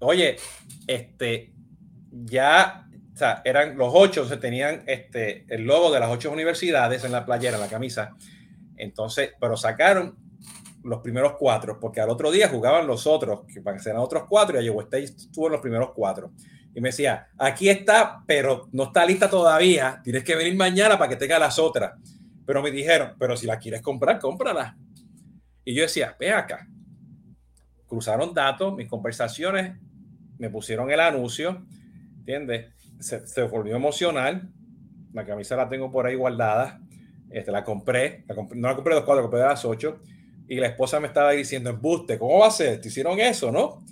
[0.00, 0.36] oye,
[0.86, 1.52] este,
[2.10, 7.04] ya, o sea, eran los ocho, se tenían este, el logo de las ocho universidades
[7.04, 8.16] en la playera, en la camisa.
[8.76, 10.16] Entonces, pero sacaron
[10.82, 14.64] los primeros cuatro, porque al otro día jugaban los otros, que sean otros cuatro, y
[14.64, 16.32] Iowa State estuvo en los primeros cuatro.
[16.74, 21.08] Y me decía, aquí está, pero no está lista todavía, tienes que venir mañana para
[21.08, 21.92] que tenga las otras.
[22.46, 24.76] Pero me dijeron, pero si la quieres comprar, cómprala.
[25.64, 26.66] Y yo decía, ve acá.
[27.86, 29.76] Cruzaron datos, mis conversaciones,
[30.38, 31.66] me pusieron el anuncio,
[32.18, 32.72] ¿entiendes?
[32.98, 34.48] Se, se volvió emocional.
[35.12, 36.80] La camisa la tengo por ahí guardada.
[37.30, 40.00] Este, la compré, no la compré de los cuatro, la compré de las ocho.
[40.50, 42.80] Y la esposa me estaba diciendo, embuste, ¿cómo va a ser?
[42.80, 43.84] Te hicieron eso, ¿no?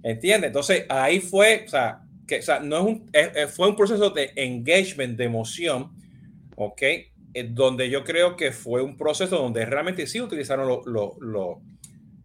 [0.00, 0.46] ¿Entiendes?
[0.46, 3.10] Entonces ahí fue, o sea, que, o sea, no es un,
[3.48, 5.90] fue un proceso de engagement, de emoción,
[6.54, 6.82] ¿ok?
[7.50, 10.82] donde yo creo que fue un proceso donde realmente sí utilizaron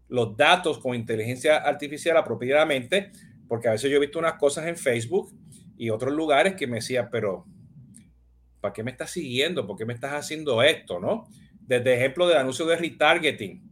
[0.07, 3.11] los datos con inteligencia artificial apropiadamente,
[3.47, 5.33] porque a veces yo he visto unas cosas en Facebook
[5.77, 7.47] y otros lugares que me decía, pero
[8.61, 9.65] ¿para qué me estás siguiendo?
[9.65, 10.99] ¿Por qué me estás haciendo esto?
[10.99, 11.27] ¿No?
[11.59, 13.68] Desde ejemplo del anuncio de retargeting,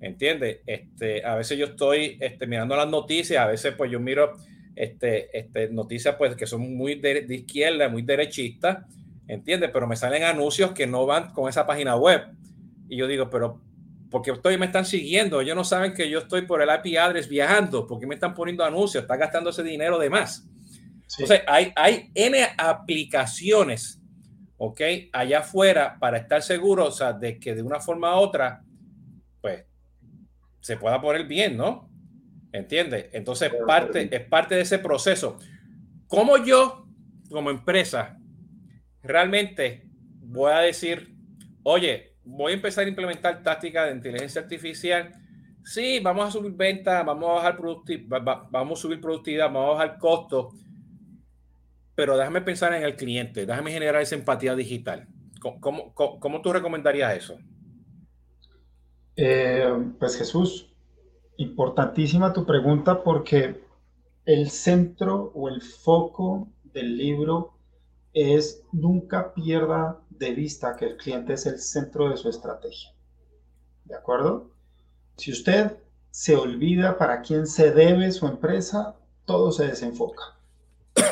[0.00, 0.58] ¿entiendes?
[0.66, 4.32] Este, a veces yo estoy este, mirando las noticias, a veces pues yo miro
[4.74, 8.84] este, este, noticias pues que son muy de, izquierda, muy derechistas,
[9.26, 9.70] ¿entiendes?
[9.72, 12.26] Pero me salen anuncios que no van con esa página web.
[12.88, 13.60] Y yo digo, pero
[14.10, 15.40] ¿por qué estoy, me están siguiendo?
[15.40, 18.34] Ellos no saben que yo estoy por el IP address viajando, ¿por qué me están
[18.34, 19.02] poniendo anuncios?
[19.02, 20.48] Están gastando ese dinero de más.
[21.18, 23.98] Entonces, hay, hay N aplicaciones
[24.58, 24.80] ¿ok?
[25.12, 28.62] Allá afuera para estar seguros o sea, de que de una forma u otra,
[30.68, 31.88] se pueda poner bien, ¿no?
[32.52, 33.06] ¿Entiendes?
[33.12, 35.38] Entonces, parte, es parte de ese proceso.
[36.06, 36.86] ¿Cómo yo,
[37.30, 38.18] como empresa,
[39.02, 39.88] realmente
[40.20, 41.16] voy a decir,
[41.62, 45.14] oye, voy a empezar a implementar tácticas de inteligencia artificial?
[45.64, 49.72] Sí, vamos a subir ventas, vamos a bajar productividad, vamos a subir productividad, vamos a
[49.72, 50.54] bajar costos
[51.94, 55.08] pero déjame pensar en el cliente, déjame generar esa empatía digital.
[55.40, 57.40] ¿Cómo, cómo, tú recomendarías eso?
[59.20, 60.72] Eh, pues Jesús,
[61.38, 63.60] importantísima tu pregunta porque
[64.24, 67.54] el centro o el foco del libro
[68.12, 72.94] es nunca pierda de vista que el cliente es el centro de su estrategia.
[73.86, 74.52] ¿De acuerdo?
[75.16, 75.76] Si usted
[76.12, 80.38] se olvida para quién se debe su empresa, todo se desenfoca.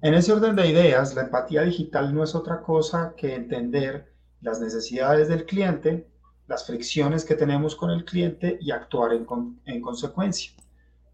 [0.00, 4.60] En ese orden de ideas, la empatía digital no es otra cosa que entender las
[4.60, 6.06] necesidades del cliente,
[6.48, 10.52] las fricciones que tenemos con el cliente y actuar en, consecuencia.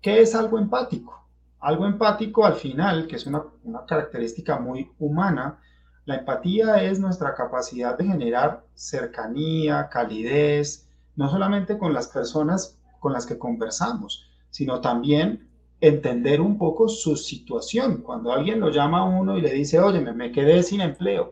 [0.01, 1.29] ¿Qué es algo empático?
[1.61, 5.61] Algo empático al final, que es una, una característica muy humana,
[6.07, 13.12] la empatía es nuestra capacidad de generar cercanía, calidez, no solamente con las personas con
[13.12, 15.49] las que conversamos, sino también
[15.81, 18.03] entender un poco su situación.
[18.03, 21.31] Cuando alguien lo llama a uno y le dice, oye, me, quedé sin empleo,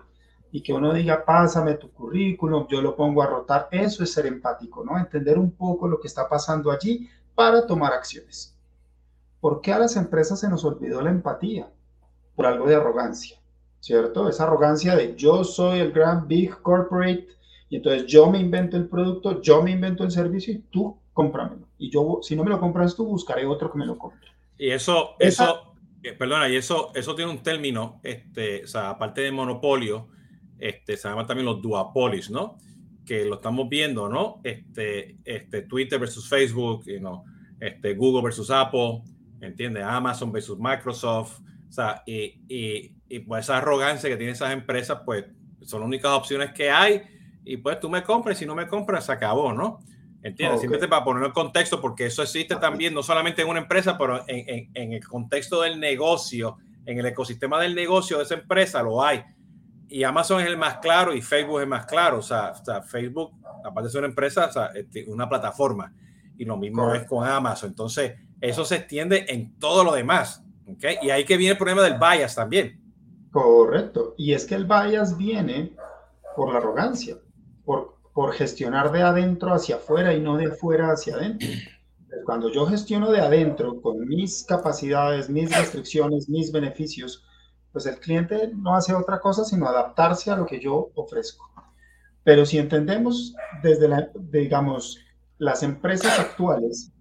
[0.52, 4.26] y que uno diga, pásame tu currículum, yo lo pongo a rotar, eso es ser
[4.26, 4.98] empático, ¿no?
[4.98, 8.54] Entender un poco lo que está pasando allí para tomar acciones.
[9.40, 11.70] ¿Por qué a las empresas se nos olvidó la empatía?
[12.36, 13.38] Por algo de arrogancia,
[13.80, 14.28] ¿cierto?
[14.28, 17.28] Esa arrogancia de yo soy el gran big corporate
[17.70, 21.66] y entonces yo me invento el producto, yo me invento el servicio y tú cómpramelo.
[21.78, 24.28] Y yo, si no me lo compras tú, buscaré otro que me lo compre.
[24.58, 29.22] Y eso, eso, eh, perdona, y eso, eso tiene un término, este, o sea, aparte
[29.22, 30.08] de monopolio,
[30.62, 32.56] este, se llama también los duopolis, ¿no?
[33.04, 34.40] Que lo estamos viendo, ¿no?
[34.44, 37.24] Este, este Twitter versus Facebook, you know,
[37.58, 39.02] este, Google versus Apple,
[39.40, 39.82] ¿entiendes?
[39.82, 45.00] Amazon versus Microsoft, o sea, y, y, y pues esa arrogancia que tienen esas empresas,
[45.04, 45.24] pues
[45.62, 47.02] son las únicas opciones que hay,
[47.44, 49.80] y pues tú me compras, si no me compras, se acabó, ¿no?
[50.22, 50.60] ¿Entiendes?
[50.60, 54.22] Simplemente para poner en contexto, porque eso existe también, no solamente en una empresa, pero
[54.28, 59.02] en, en, el contexto del negocio, en el ecosistema del negocio de esa empresa lo
[59.02, 59.24] hay.
[59.92, 62.18] Y Amazon es el más claro y Facebook es el más claro.
[62.18, 63.32] O sea, o sea Facebook,
[63.64, 65.92] aparte de ser una empresa, o sea, este, una plataforma.
[66.36, 67.70] Y lo mismo es con Amazon.
[67.70, 70.42] Entonces, eso se extiende en todo lo demás.
[70.66, 70.96] ¿okay?
[71.02, 72.80] Y ahí que viene el problema del bias también.
[73.30, 74.14] Correcto.
[74.16, 75.76] Y es que el bias viene
[76.34, 77.16] por la arrogancia,
[77.64, 81.48] por por gestionar de adentro hacia afuera y no de afuera hacia adentro.
[82.26, 87.24] Cuando yo gestiono de adentro con mis capacidades, mis restricciones, mis beneficios,
[87.72, 91.50] pues el cliente no hace otra cosa sino adaptarse a lo que yo ofrezco.
[92.24, 95.00] Pero si entendemos desde, la, digamos,
[95.38, 96.92] las empresas actuales,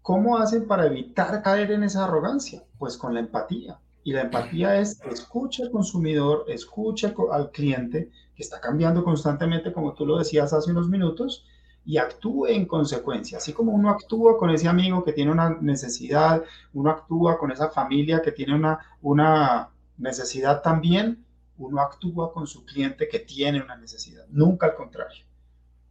[0.00, 2.62] ¿cómo hacen para evitar caer en esa arrogancia?
[2.78, 3.78] Pues con la empatía.
[4.04, 9.94] Y la empatía es escucha al consumidor, escucha al cliente que está cambiando constantemente, como
[9.94, 11.44] tú lo decías hace unos minutos,
[11.86, 13.38] y actúe en consecuencia.
[13.38, 17.70] Así como uno actúa con ese amigo que tiene una necesidad, uno actúa con esa
[17.70, 21.24] familia que tiene una, una necesidad también,
[21.58, 25.24] uno actúa con su cliente que tiene una necesidad, nunca al contrario.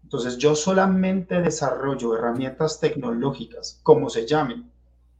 [0.03, 4.69] Entonces yo solamente desarrollo herramientas tecnológicas, como se llamen,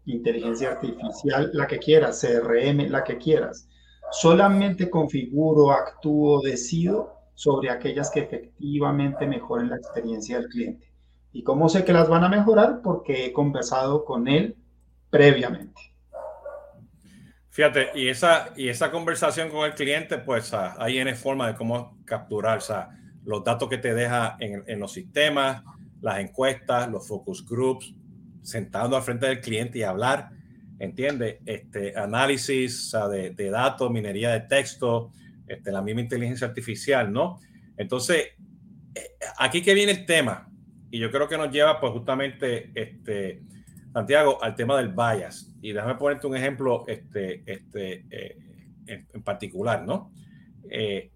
[0.06, 3.68] inteligencia artificial, la que quieras, CRM, la que quieras.
[4.12, 10.92] Solamente configuro, actúo, decido sobre aquellas que efectivamente mejoren la experiencia del cliente.
[11.32, 12.82] ¿Y cómo sé que las van a mejorar?
[12.84, 14.56] Porque he conversado con él
[15.10, 15.93] previamente.
[17.54, 21.54] Fíjate, y esa, y esa conversación con el cliente, pues ah, ahí hay forma de
[21.54, 22.60] cómo capturar
[23.24, 25.62] los datos que te deja en, en, los sistemas,
[26.02, 27.94] las encuestas, los focus groups,
[28.42, 30.32] sentando al frente del cliente y hablar,
[30.80, 31.42] ¿entiendes?
[31.46, 35.12] Este, análisis de, de, datos, minería de texto,
[35.46, 37.40] este, la misma inteligencia artificial, ¿no?
[37.78, 38.30] Entonces,
[38.96, 40.50] eh, aquí que viene el tema,
[40.90, 43.44] y yo creo que nos lleva pues justamente, este,
[43.94, 45.54] Santiago, al tema del bias.
[45.62, 48.38] Y déjame ponerte un ejemplo este, este, eh,
[48.88, 50.12] en, particular, ¿no?
[50.70, 51.12] Eh,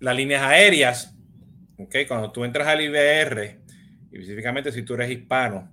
[0.00, 1.16] las líneas aéreas,
[1.78, 1.96] ¿ok?
[2.06, 3.60] Cuando tú entras al IBR,
[4.12, 5.70] específicamente si tú eres hispano,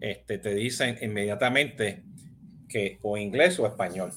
[0.00, 2.04] este, te dicen inmediatamente
[2.68, 4.12] que o inglés o español.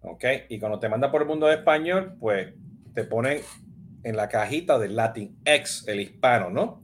[0.00, 0.24] ¿Ok?
[0.48, 2.54] Y cuando te manda por el mundo de español, pues
[2.94, 3.40] te ponen
[4.02, 6.82] en la cajita del Latin X, el hispano, ¿no?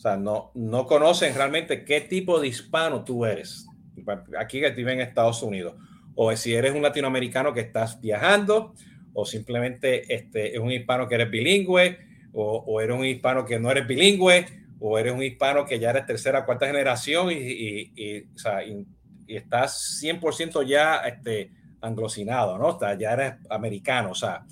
[0.00, 3.66] O sea, no, no conocen realmente qué tipo de hispano tú eres.
[4.38, 5.74] Aquí que vive en Estados Unidos.
[6.14, 8.72] O si eres un latinoamericano que estás viajando,
[9.12, 11.98] o simplemente este, es un hispano que eres bilingüe,
[12.32, 14.46] o, o eres un hispano que no eres bilingüe,
[14.78, 18.64] o eres un hispano que ya eres tercera, cuarta generación y, y, y, o sea,
[18.64, 18.86] y
[19.26, 22.68] estás 100% ya este, anglocinado, ¿no?
[22.68, 24.46] O sea, ya eres americano, o sea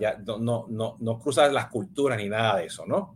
[0.00, 3.14] ya no, no, no, no, cruzas las culturas ni nada de eso, ¿no?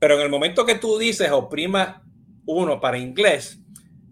[0.00, 2.02] Pero en el momento que tú dices oprima
[2.46, 3.60] uno para inglés,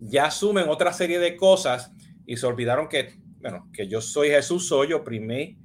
[0.01, 1.91] ya asumen otra serie de cosas
[2.27, 5.59] y se olvidaron que, bueno, que yo soy Jesús, soy, oprimí,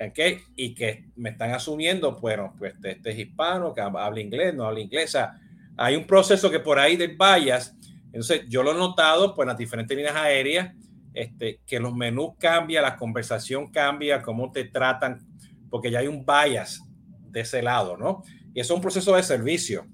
[0.00, 0.40] ¿ok?
[0.56, 4.64] Y que me están asumiendo, bueno, pues este, este es hispano, que habla inglés, no
[4.64, 5.16] habla inglés,
[5.76, 9.58] hay un proceso que por ahí de vallas, entonces yo lo he notado, pues las
[9.58, 10.74] diferentes líneas aéreas,
[11.14, 15.18] este, que los menús cambian, la conversación cambia, cómo te tratan,
[15.68, 16.80] porque ya hay un bias
[17.28, 18.22] de ese lado, ¿no?
[18.60, 19.86] Es un proceso de servicio.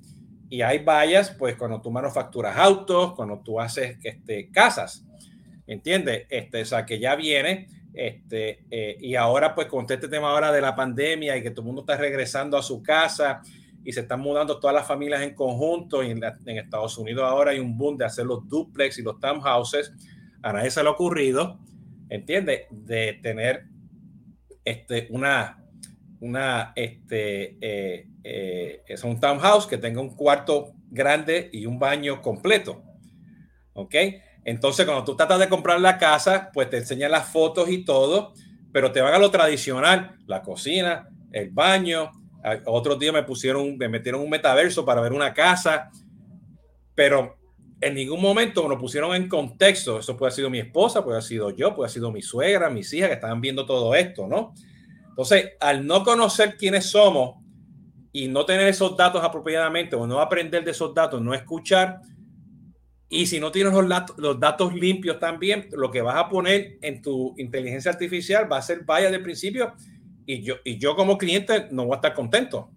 [0.49, 5.05] Y hay bias, pues, cuando tú manufacturas autos, cuando tú haces este, casas,
[5.67, 6.27] ¿entiendes?
[6.29, 10.53] Este, o sea, que ya viene, este, eh, y ahora, pues, con este tema ahora
[10.53, 13.43] de la pandemia y que todo el mundo está regresando a su casa
[13.85, 17.51] y se están mudando todas las familias en conjunto, y en, en Estados Unidos ahora
[17.51, 19.93] hay un boom de hacer los duplex y los townhouses,
[20.43, 21.59] a nadie se le ha ocurrido,
[22.09, 22.63] ¿entiendes?
[22.71, 23.65] De tener
[24.65, 25.63] este, una,
[26.21, 32.23] una, este, eh, eh, es un townhouse que tenga un cuarto grande y un baño
[32.23, 32.83] completo.
[33.75, 33.95] ¿Ok?
[34.45, 38.33] Entonces, cuando tú tratas de comprar la casa, pues te enseñan las fotos y todo,
[38.73, 42.11] pero te van a lo tradicional, la cocina, el baño.
[42.67, 45.91] Otros días me pusieron, me metieron un metaverso para ver una casa,
[46.95, 47.37] pero
[47.81, 49.99] en ningún momento nos pusieron en contexto.
[49.99, 52.71] Eso puede haber sido mi esposa, puede haber sido yo, puede haber sido mi suegra,
[52.71, 54.55] mis hijas que estaban viendo todo esto, ¿no?
[55.09, 57.44] Entonces, al no conocer quiénes somos
[58.15, 62.01] y no tener esos datos apropiadamente o no aprender de esos datos, no escuchar,
[63.09, 66.79] y si no tienes los datos, los datos limpios también, lo que vas a poner
[66.81, 69.75] en tu inteligencia artificial va a ser vaya de principio
[70.27, 72.71] y yo, y yo como cliente no voy a estar contento.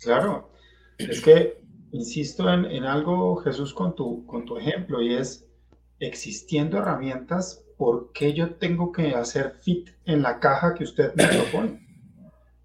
[0.00, 0.50] Claro,
[0.98, 1.62] es que
[1.92, 5.46] insisto en, algo, Jesús, con tu, con tu ejemplo, y es
[6.00, 11.28] existiendo herramientas, ¿por qué yo tengo que hacer fit en la caja que usted me
[11.28, 11.86] propone?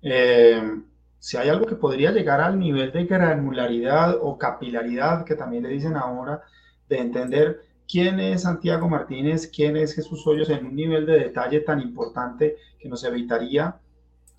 [0.02, 0.82] Eh,
[1.22, 5.70] si hay algo que podría llegar al nivel de granularidad o capilaridad, que también le
[5.70, 6.42] dicen ahora,
[6.90, 11.60] de entender quién es Santiago Martínez, quién es Jesús Hoyos en un nivel de detalle
[11.60, 13.80] tan importante que nos evitaría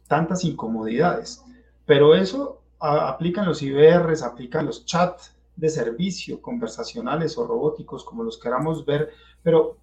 [0.09, 1.45] tantas incomodidades.
[1.87, 8.41] Pero eso aplican los IBRs, aplican los chats de servicio conversacionales o robóticos, como los
[8.41, 9.11] queramos ver,
[9.45, 9.77] pero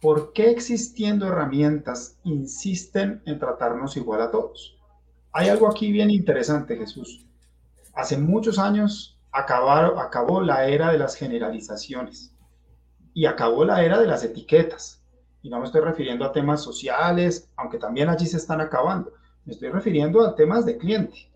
[0.00, 4.73] ¿por qué existiendo herramientas insisten en tratarnos igual a todos?
[5.34, 7.26] Hay algo aquí bien interesante, Jesús.
[7.92, 12.34] Hace muchos años acabó la era de las generalizaciones
[13.12, 15.02] y acabó la era de las etiquetas.
[15.42, 19.12] Y no me estoy refiriendo a temas sociales, aunque también allí se están acabando
[19.44, 21.30] me estoy refiriendo a temas de cliente.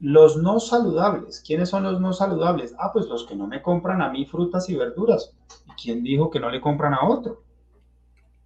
[0.00, 1.42] Los no saludables.
[1.44, 2.74] ¿Quiénes son los no saludables?
[2.78, 5.32] Ah, pues los que no me compran a mí frutas y verduras.
[5.66, 7.42] ¿Y quién dijo que no le compran a otro?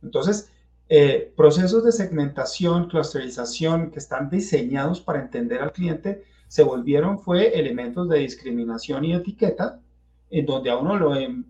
[0.02, 0.50] Entonces,
[0.94, 7.58] eh, procesos de segmentación, clusterización que están diseñados para entender al cliente se volvieron fue
[7.58, 9.80] elementos de discriminación y etiqueta
[10.28, 11.44] en donde a uno lo, em,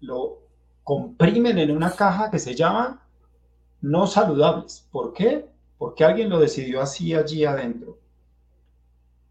[0.00, 0.38] lo
[0.82, 3.02] comprimen en una caja que se llama
[3.82, 4.88] no saludables.
[4.90, 5.44] ¿Por qué?
[5.78, 7.98] porque alguien lo decidió así allí adentro.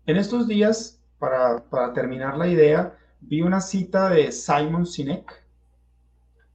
[0.06, 5.44] En estos días, para, para terminar la idea, vi una cita de Simon Sinek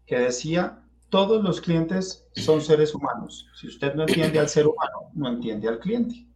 [0.07, 0.80] que decía,
[1.11, 3.49] todos los clientes son seres humanos.
[3.55, 6.27] Si usted no entiende al ser humano, no entiende al cliente.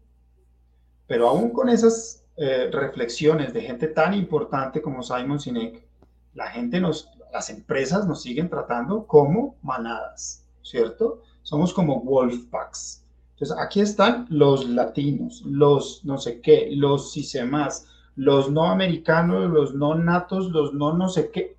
[1.07, 5.87] Pero aún con esas eh, reflexiones de gente tan importante como Simon Sinek,
[6.35, 11.22] la gente nos, las empresas nos siguen tratando como manadas, ¿cierto?
[11.43, 13.05] Somos como wolf packs.
[13.35, 17.16] Entonces, aquí están los latinos, los no sé qué, los
[17.49, 21.57] más, los no americanos, los no natos, los no no sé qué.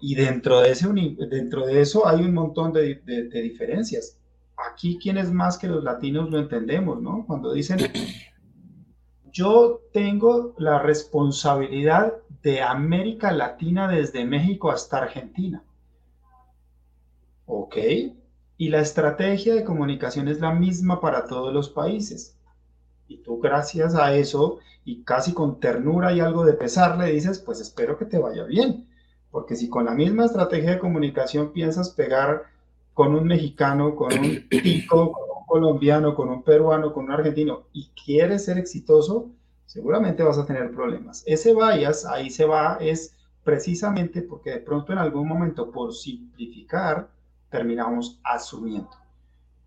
[0.00, 0.88] Y dentro de, ese,
[1.28, 4.16] dentro de eso hay un montón de, de diferencias.
[4.70, 7.24] Aquí, ¿quién es más que los latinos lo entendemos, no?
[7.26, 7.78] Cuando dicen,
[9.32, 15.62] yo tengo la responsabilidad de América Latina desde México hasta Argentina.
[17.46, 17.76] ¿Ok?
[18.56, 22.36] Y la estrategia de comunicación es la misma para todos los países.
[23.08, 27.38] Y tú gracias a eso y casi con ternura y algo de pesar le dices,
[27.38, 28.88] pues espero que te vaya bien.
[29.30, 32.44] Porque si con la misma estrategia de comunicación piensas pegar
[32.94, 37.64] con un mexicano, con un tico, con un colombiano, con un peruano, con un argentino
[37.72, 39.30] y quieres ser exitoso,
[39.66, 41.22] seguramente vas a tener problemas.
[41.26, 43.14] Ese bias ahí se va es
[43.44, 47.08] precisamente porque de pronto en algún momento por simplificar
[47.50, 48.90] terminamos asumiendo.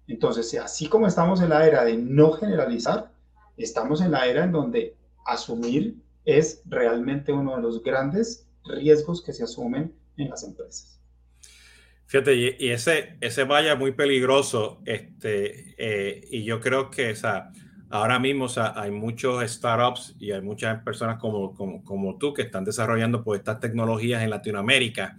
[0.07, 3.11] Entonces, así como estamos en la era de no generalizar,
[3.57, 4.95] estamos en la era en donde
[5.25, 10.99] asumir es realmente uno de los grandes riesgos que se asumen en las empresas.
[12.05, 17.51] Fíjate, y, ese, ese vaya muy peligroso, este, eh, y yo creo que esa,
[17.89, 22.65] ahora mismo hay muchos startups y hay muchas personas como, como, como, tú que están
[22.65, 25.17] desarrollando pues, estas tecnologías en Latinoamérica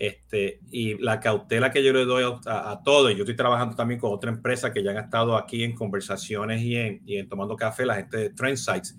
[0.00, 4.00] este, y la cautela que yo le doy a, a todo, yo estoy trabajando también
[4.00, 7.54] con otra empresa que ya han estado aquí en conversaciones y en, y en tomando
[7.54, 8.96] café, la gente de Trendsites,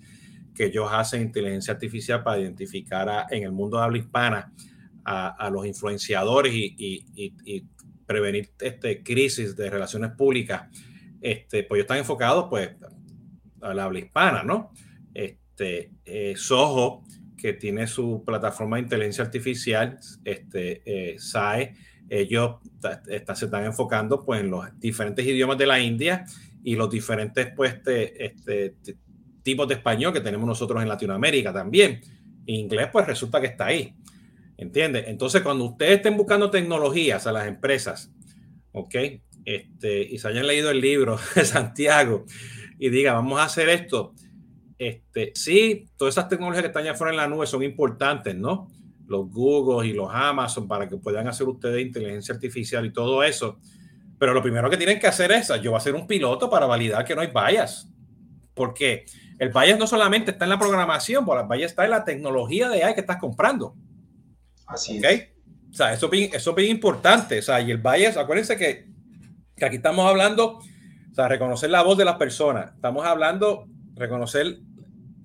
[0.54, 4.52] que ellos hacen inteligencia artificial para identificar en el mundo de habla hispana
[5.04, 7.64] a, a los influenciadores y, y, y,
[8.06, 10.68] prevenir este, crisis de relaciones públicas.
[11.20, 12.70] Este, pues ellos están enfocados pues
[13.62, 14.72] al habla hispana, ¿no?
[15.14, 17.04] Este, eh, Soho
[17.36, 21.74] que tiene su plataforma de inteligencia artificial, este, eh, SAE,
[22.08, 22.56] ellos
[23.34, 26.26] se están enfocando pues, en los diferentes idiomas de la India
[26.62, 28.74] y los diferentes pues, este,
[29.42, 32.00] tipos de español que tenemos nosotros en Latinoamérica también.
[32.46, 33.94] Inglés, pues resulta que está ahí.
[34.56, 35.04] ¿Entiendes?
[35.08, 38.12] Entonces, cuando ustedes estén buscando tecnologías a las empresas,
[38.72, 38.94] ¿ok?
[39.44, 42.24] Este, y se hayan leído el libro de Santiago
[42.78, 44.14] y diga, vamos a hacer esto,
[44.78, 48.68] este, sí, todas esas tecnologías que están allá afuera en la nube son importantes, ¿no?
[49.06, 53.58] Los Google y los Amazon para que puedan hacer ustedes inteligencia artificial y todo eso.
[54.18, 56.66] Pero lo primero que tienen que hacer es, yo voy a ser un piloto para
[56.66, 57.91] validar que no hay bias.
[58.54, 59.06] Porque
[59.38, 62.84] el bias no solamente está en la programación, el bias está en la tecnología de
[62.84, 63.74] AI que estás comprando.
[64.66, 65.28] Así es.
[65.70, 67.38] O sea, eso, eso es bien importante.
[67.38, 68.86] O sea, y el bias, acuérdense que,
[69.56, 72.74] que aquí estamos hablando, o sea, reconocer la voz de las personas.
[72.74, 74.58] Estamos hablando, reconocer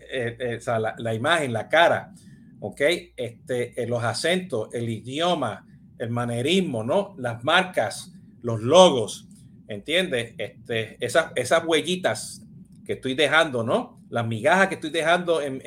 [0.09, 0.59] eh, eh,
[0.97, 2.13] la, imagen, la cara,
[2.61, 2.81] ¿ok?
[3.15, 5.67] Este, eh, los acentos, el idioma,
[5.97, 7.13] el manerismo, ¿no?
[7.17, 9.27] Las marcas, los logos,
[9.67, 10.33] ¿entiendes?
[10.37, 12.41] Este, esas, esas huellitas
[12.87, 14.01] que estoy dejando, ¿no?
[14.09, 15.61] Las migajas que estoy dejando en,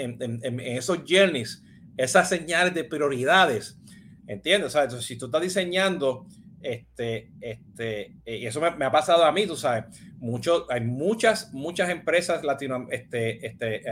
[0.60, 1.62] esos journeys,
[1.98, 3.78] esas señales de prioridades,
[4.26, 4.74] ¿entiendes?
[4.74, 6.26] O si tú estás diseñando
[6.62, 9.84] este, este, y eso me, ha pasado a mí, tú sabes,
[10.16, 13.82] mucho, hay muchas, muchas empresas latino, este, este,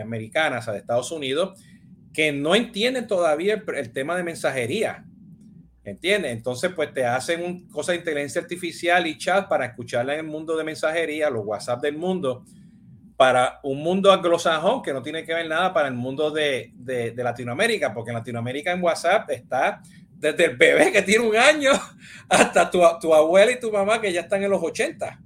[0.76, 1.62] Estados Unidos
[2.14, 5.04] que no entienden todavía el, tema de mensajería.
[5.84, 6.32] ¿Entiendes?
[6.32, 10.26] Entonces, pues te hacen un cosa de inteligencia artificial y chat para escucharla en el
[10.26, 12.44] mundo de mensajería, los WhatsApp del mundo,
[13.18, 17.10] para un mundo anglosajón que no tiene que ver nada para el mundo de, de,
[17.10, 21.72] de Latinoamérica, porque en Latinoamérica en WhatsApp está desde el bebé que tiene un año
[22.28, 25.20] hasta tu, tu abuela y tu mamá que ya están en los 80.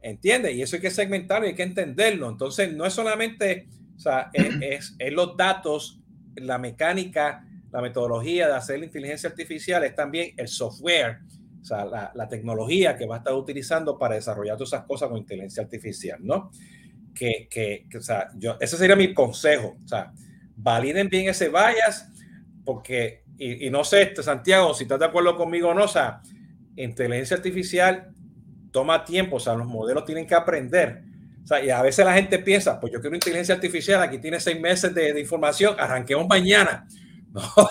[0.00, 0.54] ¿Entiendes?
[0.54, 2.30] Y eso hay que segmentarlo y hay que entenderlo.
[2.30, 6.00] Entonces, no es solamente, o sea, es, es, los datos,
[6.36, 11.18] la mecánica, la metodología de hacer la inteligencia artificial, es también el software,
[11.60, 15.10] o sea, la, la, tecnología que va a estar utilizando para desarrollar todas esas cosas
[15.10, 16.50] con inteligencia artificial, ¿no?
[17.16, 20.12] Que, que, que o sea, yo, ese sería mi consejo, o sea,
[20.54, 22.12] validen bien ese bias,
[22.62, 26.22] porque y, no sé, este, Santiago, si estás de acuerdo conmigo o no, o sea,
[26.76, 28.12] inteligencia artificial
[28.70, 31.02] toma tiempo, o sea, los modelos tienen que aprender.
[31.44, 34.40] O sea, y a veces la gente piensa, pues yo quiero inteligencia artificial, aquí tiene
[34.40, 36.86] seis meses de, información, arranquemos mañana.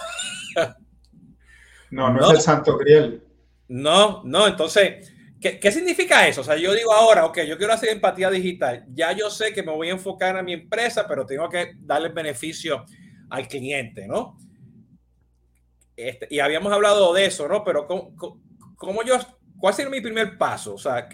[1.92, 2.10] No.
[2.10, 3.22] no, no, es el santo griel.
[3.68, 5.14] No, no, entonces,
[5.52, 6.42] ¿Qué, significa eso?
[6.42, 8.84] O sea, yo digo ahora, ok, yo quiero hacer empatía digital.
[8.90, 12.10] Ya yo sé que me voy a enfocar a mi empresa, pero tengo que darle
[12.10, 12.84] beneficio
[13.30, 14.40] al cliente, ¿no?
[15.96, 17.64] Este, y habíamos hablado de eso, ¿no?
[17.64, 19.20] Pero ¿cómo, yo,
[19.60, 20.74] cuál sería mi primer paso?
[20.74, 21.08] O sea,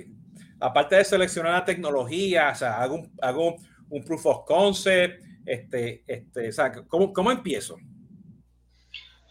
[0.61, 3.57] aparte de seleccionar la tecnología, o sea, hago
[3.89, 6.51] un, proof of concept, este, este,
[6.87, 7.75] ¿cómo, ¿cómo empiezo?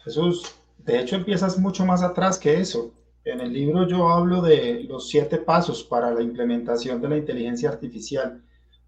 [0.04, 2.99] Jesús, de hecho empiezas mucho más atrás que eso.
[3.24, 7.68] En el libro yo hablo de los siete pasos para la implementación de la inteligencia
[7.68, 8.42] artificial.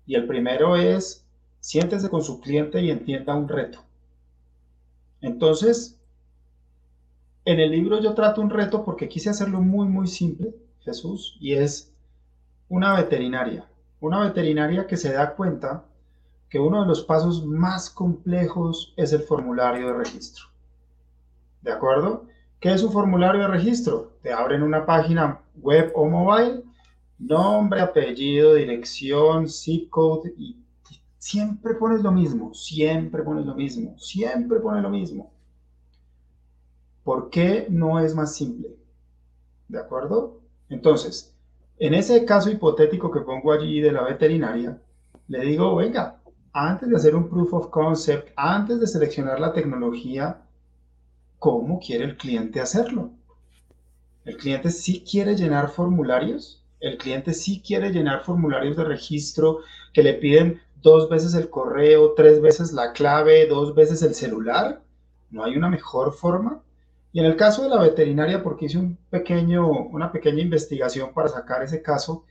[0.07, 1.27] Y el primero es,
[1.61, 3.81] siéntese con su cliente y entienda un reto.
[5.21, 5.99] Entonces,
[7.45, 11.53] en el libro yo trato un reto porque quise hacerlo muy, muy simple, Jesús, y
[11.53, 11.93] es
[12.69, 13.69] una veterinaria.
[14.01, 15.85] Una veterinaria que se da cuenta
[16.49, 20.47] que uno de los pasos más complejos es el formulario de registro.
[21.61, 22.27] ¿De acuerdo?
[22.63, 24.13] ¿Qué es un formulario de registro?
[24.23, 26.63] Te abren una página web o mobile,
[27.19, 30.57] nombre, apellido, dirección, zip code y
[31.19, 35.33] siempre pones lo mismo, siempre pones lo mismo, siempre pones lo mismo.
[37.03, 38.77] ¿Por qué no es más simple?
[39.67, 40.39] ¿De acuerdo?
[40.69, 41.35] Entonces,
[41.81, 44.81] en ese caso hipotético que pongo allí de la veterinaria,
[45.27, 50.42] le digo, venga, antes de hacer un proof of concept, antes de seleccionar la tecnología,
[51.43, 53.11] cómo quiere el cliente hacerlo.
[54.25, 59.59] El cliente sí quiere llenar formularios, el cliente sí quiere llenar formularios de registro
[59.93, 64.85] que le piden dos veces el correo, tres veces la clave, dos veces el celular.
[65.31, 66.63] ¿No hay una mejor forma?
[67.11, 71.27] Y en el caso de la veterinaria, porque hice un pequeño, una pequeña investigación para
[71.27, 72.25] sacar ese caso,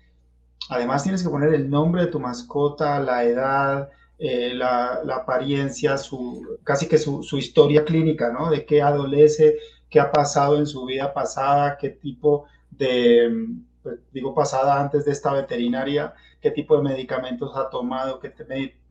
[0.70, 3.90] además tienes que poner el nombre de tu mascota, la edad,
[4.24, 8.52] eh, la, apariencia, su, casi que su, historia clínica, ¿no?
[8.52, 9.58] De qué adolece,
[9.90, 13.48] qué ha pasado en su vida pasada, qué tipo de,
[13.82, 18.32] pues, digo pasada antes de esta veterinaria, qué tipo de medicamentos ha tomado, qué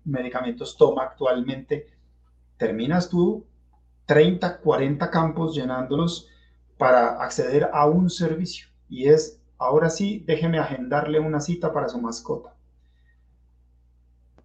[0.05, 1.87] medicamentos toma actualmente.
[2.57, 3.47] Terminas tú
[4.07, 6.27] 30, 40 campos llenándolos
[6.77, 8.67] para acceder a un servicio.
[8.89, 12.57] Y es, ahora sí, déjeme agendarle una cita para su mascota.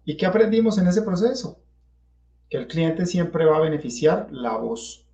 [0.08, 1.58] ¿Y qué aprendimos en ese proceso?
[2.48, 5.04] Que el cliente siempre va a beneficiar la voz.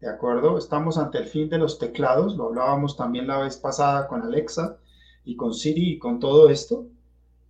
[0.00, 0.58] ¿De acuerdo?
[0.58, 4.76] Estamos ante el fin de los teclados, lo hablábamos también la vez pasada con Alexa
[5.24, 6.88] y con Siri y con todo esto.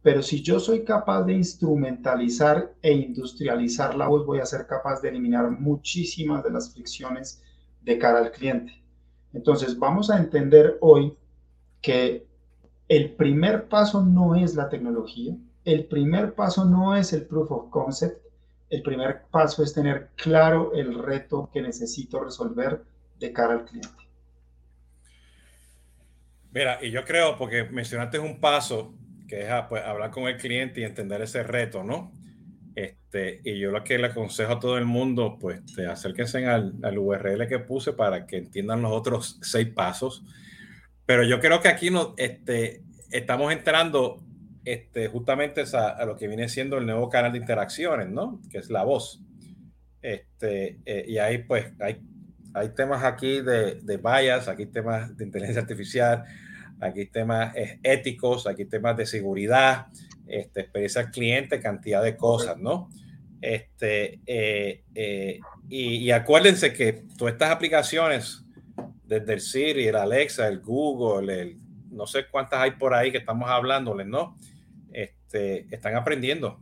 [0.03, 5.01] Pero si yo soy capaz de instrumentalizar e industrializar la voz, voy a ser capaz
[5.01, 7.43] de eliminar muchísimas de las fricciones
[7.81, 8.85] de cara al cliente.
[9.33, 11.17] Entonces, vamos a entender hoy
[11.81, 12.27] que
[12.89, 17.71] el primer paso no es la tecnología, el primer paso no es el proof of
[17.71, 18.25] concept,
[18.71, 22.83] el primer paso es tener claro el reto que necesito resolver
[23.19, 24.05] de cara al cliente.
[26.53, 28.95] Mira, y yo creo, porque mencionaste un paso,
[29.29, 32.13] que es ah, pues, hablar con el cliente y entender ese reto, ¿no?
[32.75, 36.75] Este, y yo lo que le aconsejo a todo el mundo, pues te acérquense al,
[36.83, 40.25] al URL que puse para que entiendan los otros seis pasos.
[41.07, 44.24] Pero yo creo que aquí no, este, estamos entrando
[44.65, 48.41] este, justamente a, lo que viene siendo el nuevo canal de interacciones, ¿no?
[48.51, 49.21] Que es la voz.
[50.01, 52.01] Este, eh, y ahí pues hay,
[52.53, 56.25] hay temas aquí de, de bias, aquí temas de inteligencia artificial,
[56.81, 59.87] aquí temas eh, éticos, aquí temas de seguridad,
[60.27, 62.89] este, experiencia al cliente, cantidad de cosas, ¿no?
[63.41, 64.83] Este, eh,
[65.69, 68.43] y, y, acuérdense que todas estas aplicaciones,
[69.05, 71.59] desde el Siri, el Alexa, el Google, el,
[71.91, 74.37] no sé cuántas hay por ahí que estamos hablándoles, ¿no?
[74.95, 76.61] Este, están aprendiendo.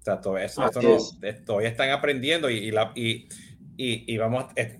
[0.00, 3.28] O sea, todavía, están aprendiendo y, la, y,
[3.76, 4.78] y, vamos, es,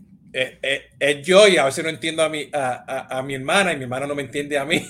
[1.26, 4.06] yo y a veces no entiendo a mi, a, a, mi hermana y mi hermana
[4.06, 4.84] no me entiende a mí.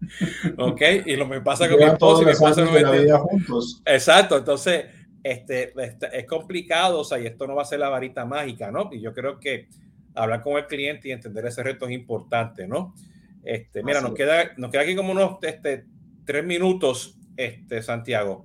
[0.58, 3.12] ok, y lo me pasa con mi esposo y mi esposo no me entiende.
[3.12, 3.82] Juntos.
[3.86, 4.86] Exacto, entonces
[5.22, 8.70] este, este, es complicado, o sea, y esto no va a ser la varita mágica,
[8.70, 8.88] ¿no?
[8.92, 9.68] Y yo creo que
[10.14, 12.94] hablar con el cliente y entender ese reto es importante, ¿no?
[13.42, 15.86] Este, mira, nos queda, nos queda aquí como unos este,
[16.28, 18.44] tres minutos, este, Santiago.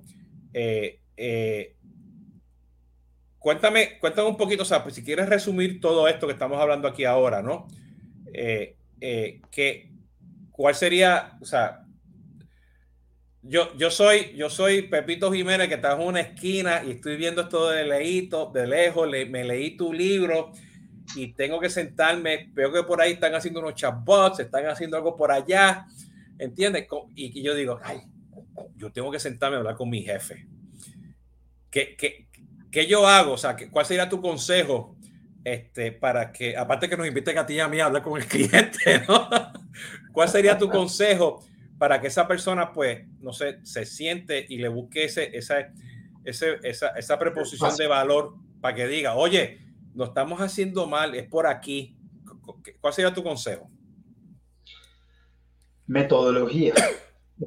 [0.54, 1.76] Eh, eh,
[3.38, 6.88] cuéntame, cuéntame un poquito, o sea, pues si quieres resumir todo esto que estamos hablando
[6.88, 7.68] aquí ahora, ¿no?
[8.32, 8.78] Eh,
[9.50, 9.92] que,
[10.50, 11.84] ¿Cuál sería, o sea,
[13.42, 17.42] yo, yo, soy, yo soy Pepito Jiménez que está en una esquina y estoy viendo
[17.42, 20.52] esto de leíto, de lejos, me leí tu libro
[21.16, 25.14] y tengo que sentarme, veo que por ahí están haciendo unos chatbots, están haciendo algo
[25.14, 25.84] por allá,
[26.38, 26.86] ¿Entiendes?
[27.14, 28.00] Y, yo digo, ay,
[28.76, 30.46] yo tengo que sentarme a hablar con mi jefe.
[31.70, 32.28] ¿Qué, qué,
[32.70, 33.32] qué yo hago?
[33.32, 34.96] O sea, ¿cuál sería tu consejo
[35.44, 38.20] este, para que, aparte que nos inviten a ti y a mí a hablar con
[38.20, 39.28] el cliente, ¿no?
[40.12, 41.44] ¿Cuál sería tu consejo
[41.78, 45.72] para que esa persona, pues, no sé, se siente y le busque ese, esa,
[46.24, 49.60] ese, esa, esa preposición de valor para que diga, oye,
[49.94, 51.96] lo estamos haciendo mal, es por aquí.
[52.80, 53.70] ¿Cuál sería tu consejo?
[55.86, 56.74] Metodología,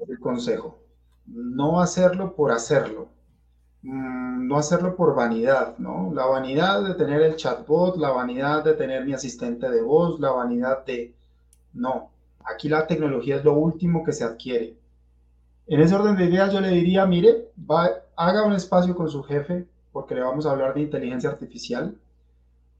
[0.07, 0.79] el consejo.
[1.25, 3.09] No hacerlo por hacerlo.
[3.81, 6.11] Mm, no hacerlo por vanidad, ¿no?
[6.13, 10.31] La vanidad de tener el chatbot, la vanidad de tener mi asistente de voz, la
[10.31, 11.13] vanidad de...
[11.73, 12.11] No,
[12.43, 14.75] aquí la tecnología es lo último que se adquiere.
[15.67, 19.23] En ese orden de ideas yo le diría, mire, va, haga un espacio con su
[19.23, 21.95] jefe, porque le vamos a hablar de inteligencia artificial,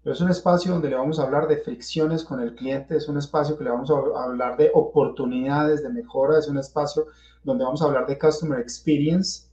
[0.08, 3.10] pero es un espacio donde le vamos a hablar de fricciones con el cliente, es
[3.10, 7.08] un espacio que le vamos a hablar de oportunidades de mejora, es un espacio
[7.43, 9.49] donde vamos a hablar de customer experience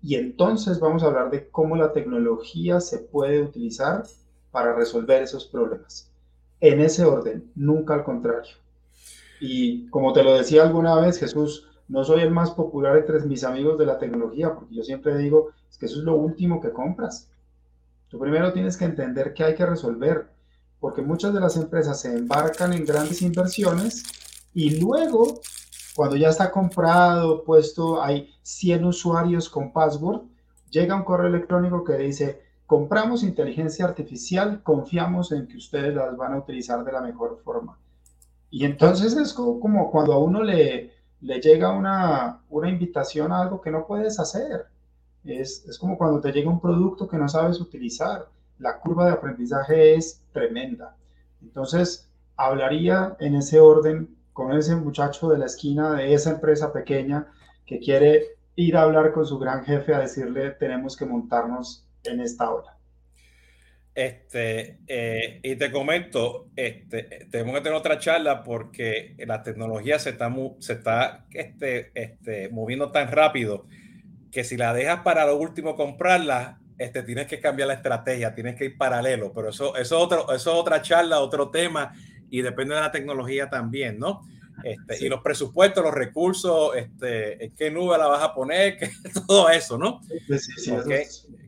[0.00, 4.04] y entonces vamos a hablar de cómo la tecnología se puede utilizar
[4.50, 6.10] para resolver esos problemas.
[6.58, 8.54] En ese orden, nunca al contrario.
[9.42, 13.44] Y como te lo decía alguna vez, Jesús, no soy el más popular entre mis
[13.44, 17.28] amigos de la tecnología, porque yo siempre digo, que eso es lo último que compras.
[18.08, 20.30] Tú primero tienes que entender qué hay que resolver,
[20.80, 24.04] porque muchas de las empresas se embarcan en grandes inversiones
[24.54, 25.40] y luego,
[25.94, 30.22] cuando ya está comprado, puesto, hay 100 usuarios con password,
[30.70, 36.32] llega un correo electrónico que dice, compramos inteligencia artificial, confiamos en que ustedes las van
[36.32, 37.78] a utilizar de la mejor forma.
[38.50, 43.70] Y entonces es como cuando a uno le, le llega una invitación a algo que
[43.70, 44.66] no puedes hacer.
[45.24, 48.28] Es, es, como cuando te llega un producto que no sabes utilizar.
[48.58, 50.96] La curva de aprendizaje es tremenda.
[51.42, 57.26] Entonces, hablaría en ese orden con ese muchacho de la esquina de esa empresa pequeña
[57.66, 62.20] que quiere ir a hablar con su gran jefe a decirle tenemos que montarnos en
[62.20, 62.78] esta hora.
[63.94, 70.10] Este, eh, y te comento, este, tenemos que tener otra charla porque la tecnología se
[70.10, 73.66] está, se está este, este, moviendo tan rápido
[74.30, 78.56] que si la dejas para lo último comprarla, este, tienes que cambiar la estrategia, tienes
[78.56, 81.92] que ir paralelo, pero eso, eso, otro, eso es otra charla, otro tema
[82.30, 84.22] y depende de la tecnología también, ¿no?
[84.64, 88.90] Este, Y los presupuestos, los recursos, este, en qué nube la vas a poner, que,
[89.26, 90.00] todo eso, ¿no?
[90.28, 90.72] Sí, sí,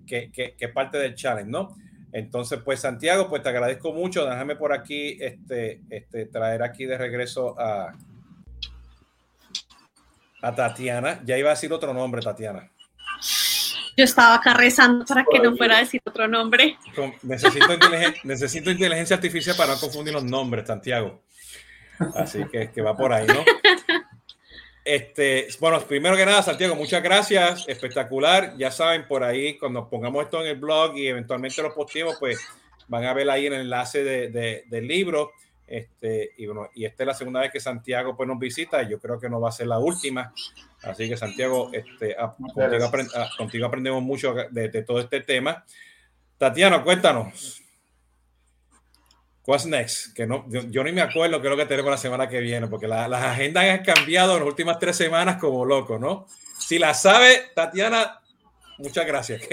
[0.07, 1.77] que, que, que, parte del challenge, ¿no?
[2.13, 4.25] Entonces, pues Santiago, pues te agradezco mucho.
[4.25, 7.93] Déjame por aquí este, este, traer aquí de regreso a,
[10.43, 11.21] a Tatiana.
[11.25, 12.71] Ya iba a decir otro nombre, Tatiana.
[13.97, 16.79] Yo estaba acá rezando para que no fuera a decir otro nombre.
[17.23, 21.23] Necesito, inteligencia, necesito inteligencia artificial para no confundir los nombres, Santiago.
[22.15, 23.45] Así que, que va por ahí, ¿no?
[24.85, 28.55] Este, bueno, primero que nada, Santiago, muchas gracias, espectacular.
[28.57, 32.41] Ya saben, por ahí, cuando pongamos esto en el blog y eventualmente lo posteemos, pues
[32.89, 35.33] van a ver ahí el enlace de, del libro.
[35.71, 38.89] Este, y bueno, y esta es la segunda vez que Santiago pues, nos visita, y
[38.89, 40.35] yo creo que no va a ser la última.
[40.83, 42.17] Así que, Santiago, este,
[43.39, 45.65] contigo, aprendemos mucho de, todo este tema.
[46.37, 47.63] Tatiana, cuéntanos.
[49.47, 50.13] What's next?
[50.13, 52.67] Que no, yo, ni me acuerdo qué es lo que tenemos la semana que viene,
[52.67, 56.27] porque las agendas han cambiado en las últimas tres semanas como loco, ¿no?
[56.59, 58.21] Si la sabe, Tatiana,
[58.79, 59.43] muchas gracias.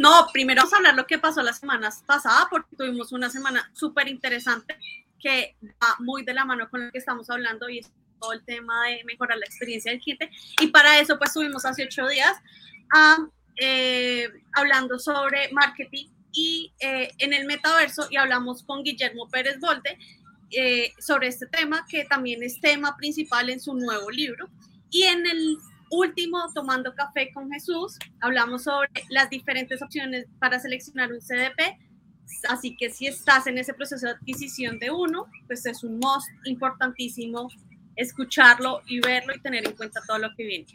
[0.00, 3.70] no, primero vamos a hablar lo que pasó las semanas pasadas, porque tuvimos una semana
[3.74, 4.78] súper interesante
[5.18, 8.42] que va muy de la mano con lo que estamos hablando y es todo el
[8.44, 10.30] tema de mejorar la experiencia del cliente.
[10.60, 12.32] Y para eso, pues, tuvimos hace ocho días
[13.56, 19.98] eh, hablando sobre marketing y eh, en el metaverso y hablamos con Guillermo Pérez Volte
[20.50, 24.48] eh, sobre este tema, que también es tema principal en su nuevo libro.
[24.90, 25.58] Y en el
[25.90, 31.78] último, Tomando Café con Jesús, hablamos sobre las diferentes opciones para seleccionar un CDP.
[32.48, 36.30] Así que si estás en ese proceso de adquisición de uno, pues es un must
[36.44, 37.48] importantísimo
[37.96, 40.66] escucharlo y verlo y tener en cuenta todo lo que viene.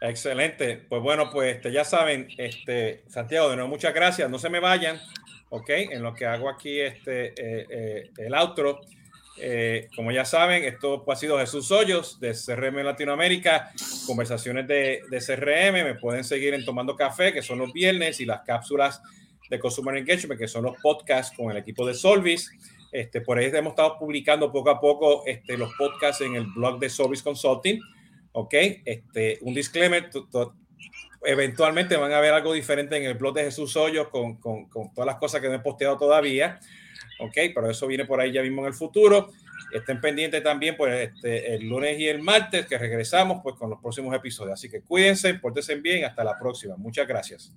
[0.00, 0.76] Excelente.
[0.88, 4.30] Pues bueno, pues este, ya saben, este, Santiago, de nuevo, muchas gracias.
[4.30, 4.98] No se me vayan,
[5.50, 5.68] ¿ok?
[5.68, 8.80] En lo que hago aquí este, eh, eh, el outro.
[9.36, 13.72] Eh, como ya saben, esto ha sido Jesús Hoyos de CRM Latinoamérica,
[14.06, 15.84] conversaciones de, de, CRM.
[15.84, 19.00] Me pueden seguir en Tomando Café, que son los viernes, y las cápsulas
[19.48, 22.50] de Consumer Engagement, que son los podcasts con el equipo de Solvis.
[22.92, 26.78] Este, por ahí hemos estado publicando poco a poco este, los podcasts en el blog
[26.78, 27.80] de Solvis Consulting
[28.32, 28.54] ¿ok?
[28.84, 30.10] Este, un disclaimer,
[31.22, 34.92] eventualmente van a ver algo diferente en el blog de Jesús Hoyos con, con, con,
[34.94, 36.60] todas las cosas que no he posteado todavía,
[37.20, 37.34] ¿ok?
[37.54, 39.30] Pero eso viene por ahí ya mismo en el futuro.
[39.72, 43.80] Estén pendientes también pues, este, el lunes y el martes que regresamos pues con los
[43.80, 44.54] próximos episodios.
[44.54, 46.76] Así que cuídense, pórtense bien, hasta la próxima.
[46.76, 47.52] Muchas gracias.